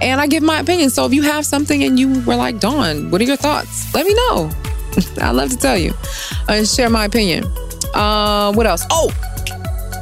And 0.00 0.20
I 0.20 0.26
give 0.26 0.42
my 0.42 0.60
opinion. 0.60 0.90
So 0.90 1.04
if 1.06 1.12
you 1.12 1.22
have 1.22 1.44
something 1.44 1.82
and 1.82 1.98
you 1.98 2.20
were 2.22 2.36
like, 2.36 2.60
Dawn, 2.60 3.10
what 3.10 3.20
are 3.20 3.24
your 3.24 3.36
thoughts? 3.36 3.92
Let 3.94 4.06
me 4.06 4.14
know. 4.14 4.50
I'd 5.20 5.32
love 5.32 5.50
to 5.50 5.56
tell 5.56 5.76
you 5.76 5.92
and 6.48 6.66
share 6.66 6.88
my 6.88 7.04
opinion. 7.04 7.44
Uh, 7.94 8.52
what 8.52 8.66
else? 8.66 8.84
Oh, 8.90 9.10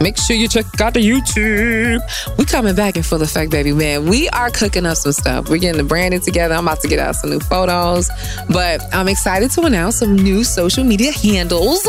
Make 0.00 0.18
sure 0.18 0.37
you 0.37 0.48
check 0.48 0.66
out 0.80 0.94
the 0.94 1.00
YouTube. 1.00 2.00
We 2.38 2.44
coming 2.44 2.74
back 2.74 2.96
in 2.96 3.02
full 3.02 3.22
effect, 3.22 3.50
baby 3.50 3.72
man. 3.72 4.09
We 4.09 4.28
are 4.30 4.50
cooking 4.50 4.87
up 4.87 4.96
some 4.96 5.12
stuff. 5.12 5.48
We're 5.48 5.59
getting 5.59 5.78
the 5.78 5.85
branding 5.88 6.20
together. 6.20 6.54
I'm 6.54 6.66
about 6.66 6.80
to 6.80 6.88
get 6.88 6.98
out 6.98 7.16
some 7.16 7.30
new 7.30 7.40
photos, 7.40 8.11
but 8.48 8.82
I'm 8.94 9.09
excited 9.09 9.50
to 9.52 9.62
announce 9.62 9.96
some 9.96 10.16
new 10.16 10.44
social 10.44 10.85
media 10.85 11.12
handles 11.12 11.82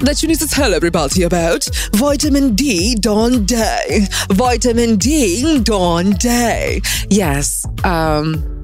that 0.00 0.18
you 0.22 0.28
need 0.28 0.40
to 0.40 0.48
tell 0.48 0.74
everybody 0.74 1.22
about. 1.22 1.68
Vitamin 1.94 2.54
D 2.54 2.94
Dawn 2.94 3.44
Day. 3.44 4.06
Vitamin 4.30 4.96
D 4.96 5.60
Dawn 5.60 6.10
Day. 6.12 6.80
Yes. 7.08 7.66
Um 7.84 8.55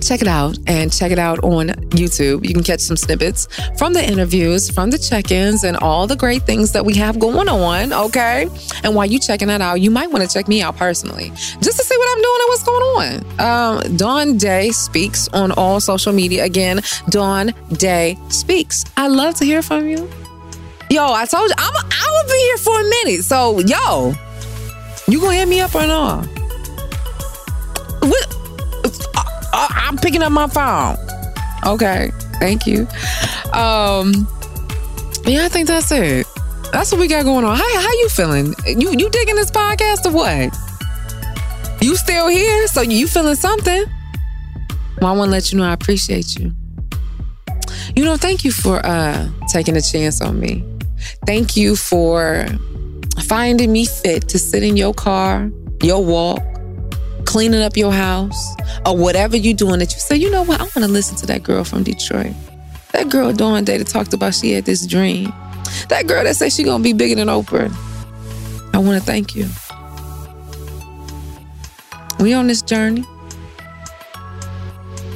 check 0.00 0.22
it 0.22 0.28
out 0.28 0.58
and 0.66 0.92
check 0.92 1.12
it 1.12 1.18
out 1.18 1.42
on 1.44 1.68
YouTube. 1.90 2.46
You 2.46 2.54
can 2.54 2.62
catch 2.62 2.80
some 2.80 2.96
snippets 2.96 3.48
from 3.78 3.92
the 3.92 4.04
interviews, 4.04 4.70
from 4.70 4.90
the 4.90 4.98
check 4.98 5.30
ins, 5.30 5.64
and 5.64 5.76
all 5.78 6.06
the 6.06 6.16
great 6.16 6.42
things 6.42 6.72
that 6.72 6.84
we 6.84 6.94
have 6.94 7.18
going 7.18 7.48
on. 7.48 7.92
Okay. 7.92 8.48
And 8.82 8.94
while 8.94 9.06
you 9.06 9.18
checking 9.18 9.48
that 9.48 9.60
out, 9.60 9.80
you 9.80 9.90
might 9.90 10.10
want 10.10 10.28
to 10.28 10.32
check 10.32 10.48
me 10.48 10.62
out 10.62 10.76
personally 10.76 11.30
just 11.30 11.78
to 11.78 11.84
see 11.84 11.96
what 11.96 12.16
I'm 12.16 12.22
doing 12.22 12.38
and 12.40 12.48
what's 12.48 12.62
going 12.62 12.82
on. 12.82 13.84
Um, 13.86 13.96
Dawn 13.96 14.36
Day 14.38 14.70
Speaks 14.70 15.28
on 15.28 15.52
all 15.52 15.80
social 15.80 16.12
media. 16.12 16.44
Again, 16.44 16.80
Dawn 17.08 17.52
Day 17.72 18.18
Speaks. 18.28 18.84
I 18.96 19.08
love 19.08 19.34
to 19.36 19.44
hear 19.44 19.62
from 19.62 19.88
you. 19.88 20.08
Yo, 20.90 21.04
I 21.04 21.26
told 21.26 21.48
you, 21.48 21.54
I'm, 21.58 21.74
I 21.74 22.08
will 22.12 22.28
be 22.28 22.38
here 22.38 22.58
for 22.58 22.80
a 22.80 22.84
minute. 22.84 23.24
So, 23.24 23.58
yo, 23.60 24.14
you 25.08 25.20
gonna 25.20 25.36
hit 25.36 25.48
me 25.48 25.60
up 25.60 25.74
or 25.74 25.86
not? 25.86 26.35
Uh, 29.58 29.68
I'm 29.70 29.96
picking 29.96 30.22
up 30.22 30.32
my 30.32 30.46
phone. 30.48 30.96
Okay, 31.66 32.10
thank 32.38 32.66
you. 32.66 32.82
Um, 33.54 34.28
yeah, 35.24 35.46
I 35.46 35.48
think 35.48 35.66
that's 35.66 35.90
it. 35.90 36.26
That's 36.72 36.92
what 36.92 37.00
we 37.00 37.08
got 37.08 37.24
going 37.24 37.44
on. 37.44 37.56
How 37.56 37.80
how 37.80 37.90
you 37.92 38.08
feeling? 38.10 38.54
You 38.66 38.90
you 38.90 39.08
digging 39.08 39.36
this 39.36 39.50
podcast 39.50 40.04
or 40.04 40.12
what? 40.12 40.54
You 41.80 41.96
still 41.96 42.28
here? 42.28 42.66
So 42.68 42.82
you 42.82 43.08
feeling 43.08 43.34
something? 43.34 43.84
Well, 45.00 45.12
I 45.12 45.16
want 45.16 45.28
to 45.28 45.32
let 45.32 45.52
you 45.52 45.58
know 45.58 45.64
I 45.64 45.72
appreciate 45.72 46.38
you. 46.38 46.52
You 47.94 48.04
know, 48.04 48.16
thank 48.18 48.44
you 48.44 48.52
for 48.52 48.84
uh 48.84 49.26
taking 49.48 49.74
a 49.74 49.80
chance 49.80 50.20
on 50.20 50.38
me. 50.38 50.64
Thank 51.26 51.56
you 51.56 51.76
for 51.76 52.46
finding 53.24 53.72
me 53.72 53.86
fit 53.86 54.28
to 54.28 54.38
sit 54.38 54.62
in 54.62 54.76
your 54.76 54.92
car, 54.92 55.50
your 55.82 56.04
walk, 56.04 56.42
cleaning 57.36 57.60
up 57.60 57.76
your 57.76 57.92
house, 57.92 58.56
or 58.86 58.96
whatever 58.96 59.36
you're 59.36 59.52
doing 59.52 59.78
that 59.78 59.92
you 59.92 60.00
say, 60.00 60.16
you 60.16 60.30
know 60.30 60.42
what, 60.42 60.58
I 60.58 60.62
want 60.62 60.76
to 60.76 60.88
listen 60.88 61.18
to 61.18 61.26
that 61.26 61.42
girl 61.42 61.64
from 61.64 61.82
Detroit. 61.82 62.32
That 62.92 63.10
girl 63.10 63.30
Dawn 63.30 63.62
Day 63.62 63.76
that 63.76 63.88
talked 63.88 64.14
about 64.14 64.34
she 64.34 64.52
had 64.52 64.64
this 64.64 64.86
dream. 64.86 65.34
That 65.90 66.06
girl 66.06 66.24
that 66.24 66.34
said 66.34 66.50
she 66.50 66.64
gonna 66.64 66.82
be 66.82 66.94
bigger 66.94 67.14
than 67.14 67.28
Oprah. 67.28 67.70
I 68.72 68.78
want 68.78 68.98
to 68.98 69.04
thank 69.04 69.36
you. 69.36 69.48
We 72.20 72.32
on 72.32 72.46
this 72.46 72.62
journey. 72.62 73.04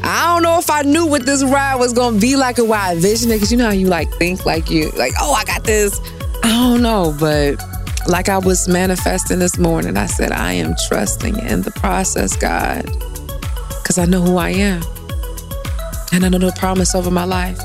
I 0.03 0.35
don't 0.35 0.43
know 0.43 0.59
if 0.59 0.69
I 0.69 0.83
knew 0.83 1.07
what 1.07 1.25
this 1.25 1.43
ride 1.43 1.77
was 1.77 1.95
gonna 1.95 2.19
be 2.21 2.37
like 2.37 2.59
or 2.59 2.67
why 2.67 2.91
I 2.91 2.97
visioned 2.97 3.33
it, 3.33 3.37
because 3.37 3.51
you 3.51 3.57
know 3.57 3.65
how 3.65 3.73
you 3.73 3.87
like 3.87 4.11
think 4.19 4.45
like 4.45 4.71
you 4.71 4.91
like, 4.91 5.13
oh, 5.19 5.33
I 5.33 5.47
got 5.47 5.65
this. 5.65 5.99
I 6.45 6.49
don't 6.49 6.83
know, 6.83 7.17
but 7.19 7.57
like 8.07 8.29
I 8.29 8.39
was 8.39 8.69
manifesting 8.69 9.39
this 9.39 9.59
morning, 9.59 9.97
I 9.97 10.07
said, 10.07 10.33
I 10.33 10.53
am 10.55 10.75
trusting 10.89 11.39
in 11.39 11.63
the 11.63 11.71
process, 11.73 12.37
God, 12.37 12.85
because 13.83 13.99
I 13.99 14.05
know 14.05 14.21
who 14.21 14.37
I 14.37 14.51
am. 14.51 14.83
And 16.13 16.25
I 16.25 16.29
know 16.29 16.39
the 16.39 16.53
promise 16.59 16.95
over 16.95 17.11
my 17.11 17.25
life. 17.25 17.61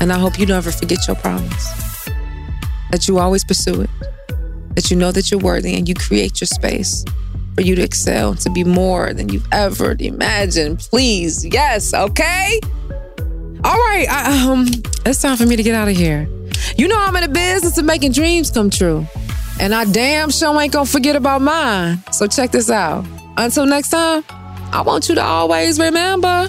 And 0.00 0.12
I 0.12 0.18
hope 0.18 0.38
you 0.38 0.46
never 0.46 0.72
forget 0.72 1.06
your 1.06 1.16
promise. 1.16 2.08
That 2.90 3.06
you 3.06 3.18
always 3.18 3.44
pursue 3.44 3.82
it. 3.82 3.90
That 4.74 4.90
you 4.90 4.96
know 4.96 5.12
that 5.12 5.30
you're 5.30 5.40
worthy 5.40 5.74
and 5.74 5.88
you 5.88 5.94
create 5.94 6.40
your 6.40 6.48
space 6.48 7.04
for 7.54 7.60
you 7.60 7.74
to 7.76 7.82
excel, 7.82 8.34
to 8.36 8.50
be 8.50 8.64
more 8.64 9.12
than 9.12 9.28
you've 9.28 9.46
ever 9.52 9.94
imagined. 9.98 10.78
Please, 10.78 11.44
yes, 11.44 11.92
okay? 11.92 12.58
All 13.64 13.76
right, 13.76 14.06
I, 14.10 14.50
um, 14.50 14.66
it's 15.04 15.20
time 15.20 15.36
for 15.36 15.46
me 15.46 15.56
to 15.56 15.62
get 15.62 15.74
out 15.74 15.88
of 15.88 15.96
here. 15.96 16.28
You 16.76 16.88
know 16.88 16.98
I'm 16.98 17.14
in 17.16 17.22
the 17.22 17.28
business 17.28 17.76
of 17.78 17.84
making 17.84 18.12
dreams 18.12 18.50
come 18.50 18.70
true. 18.70 19.06
And 19.60 19.74
I 19.74 19.84
damn 19.84 20.30
sure 20.30 20.60
ain't 20.60 20.72
gonna 20.72 20.86
forget 20.86 21.16
about 21.16 21.40
mine. 21.40 22.02
So 22.12 22.26
check 22.26 22.50
this 22.50 22.70
out. 22.70 23.04
Until 23.36 23.66
next 23.66 23.90
time, 23.90 24.24
I 24.72 24.82
want 24.84 25.08
you 25.08 25.14
to 25.14 25.22
always 25.22 25.78
remember 25.78 26.48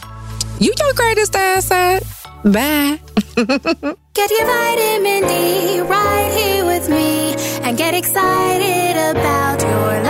you 0.59 0.73
your 0.79 0.93
greatest 0.93 1.35
asset. 1.35 2.03
Bye. 2.43 2.99
Get 3.35 4.29
your 4.31 4.45
vitamin 4.45 5.27
D 5.27 5.81
right 5.81 6.31
here 6.37 6.65
with 6.65 6.89
me 6.89 7.33
and 7.63 7.77
get 7.77 7.93
excited 7.93 8.95
about 9.11 9.61
your 9.61 10.03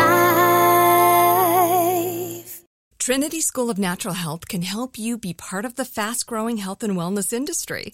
life. 2.44 2.64
Trinity 3.00 3.42
School 3.42 3.70
of 3.70 3.78
Natural 3.78 4.14
Health 4.14 4.48
can 4.48 4.62
help 4.64 4.98
you 4.98 5.18
be 5.18 5.34
part 5.34 5.66
of 5.66 5.76
the 5.76 5.86
fast 5.86 6.28
growing 6.28 6.58
health 6.58 6.84
and 6.84 6.98
wellness 6.98 7.32
industry. 7.34 7.94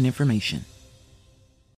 important 0.00 0.06
information. 0.06 0.79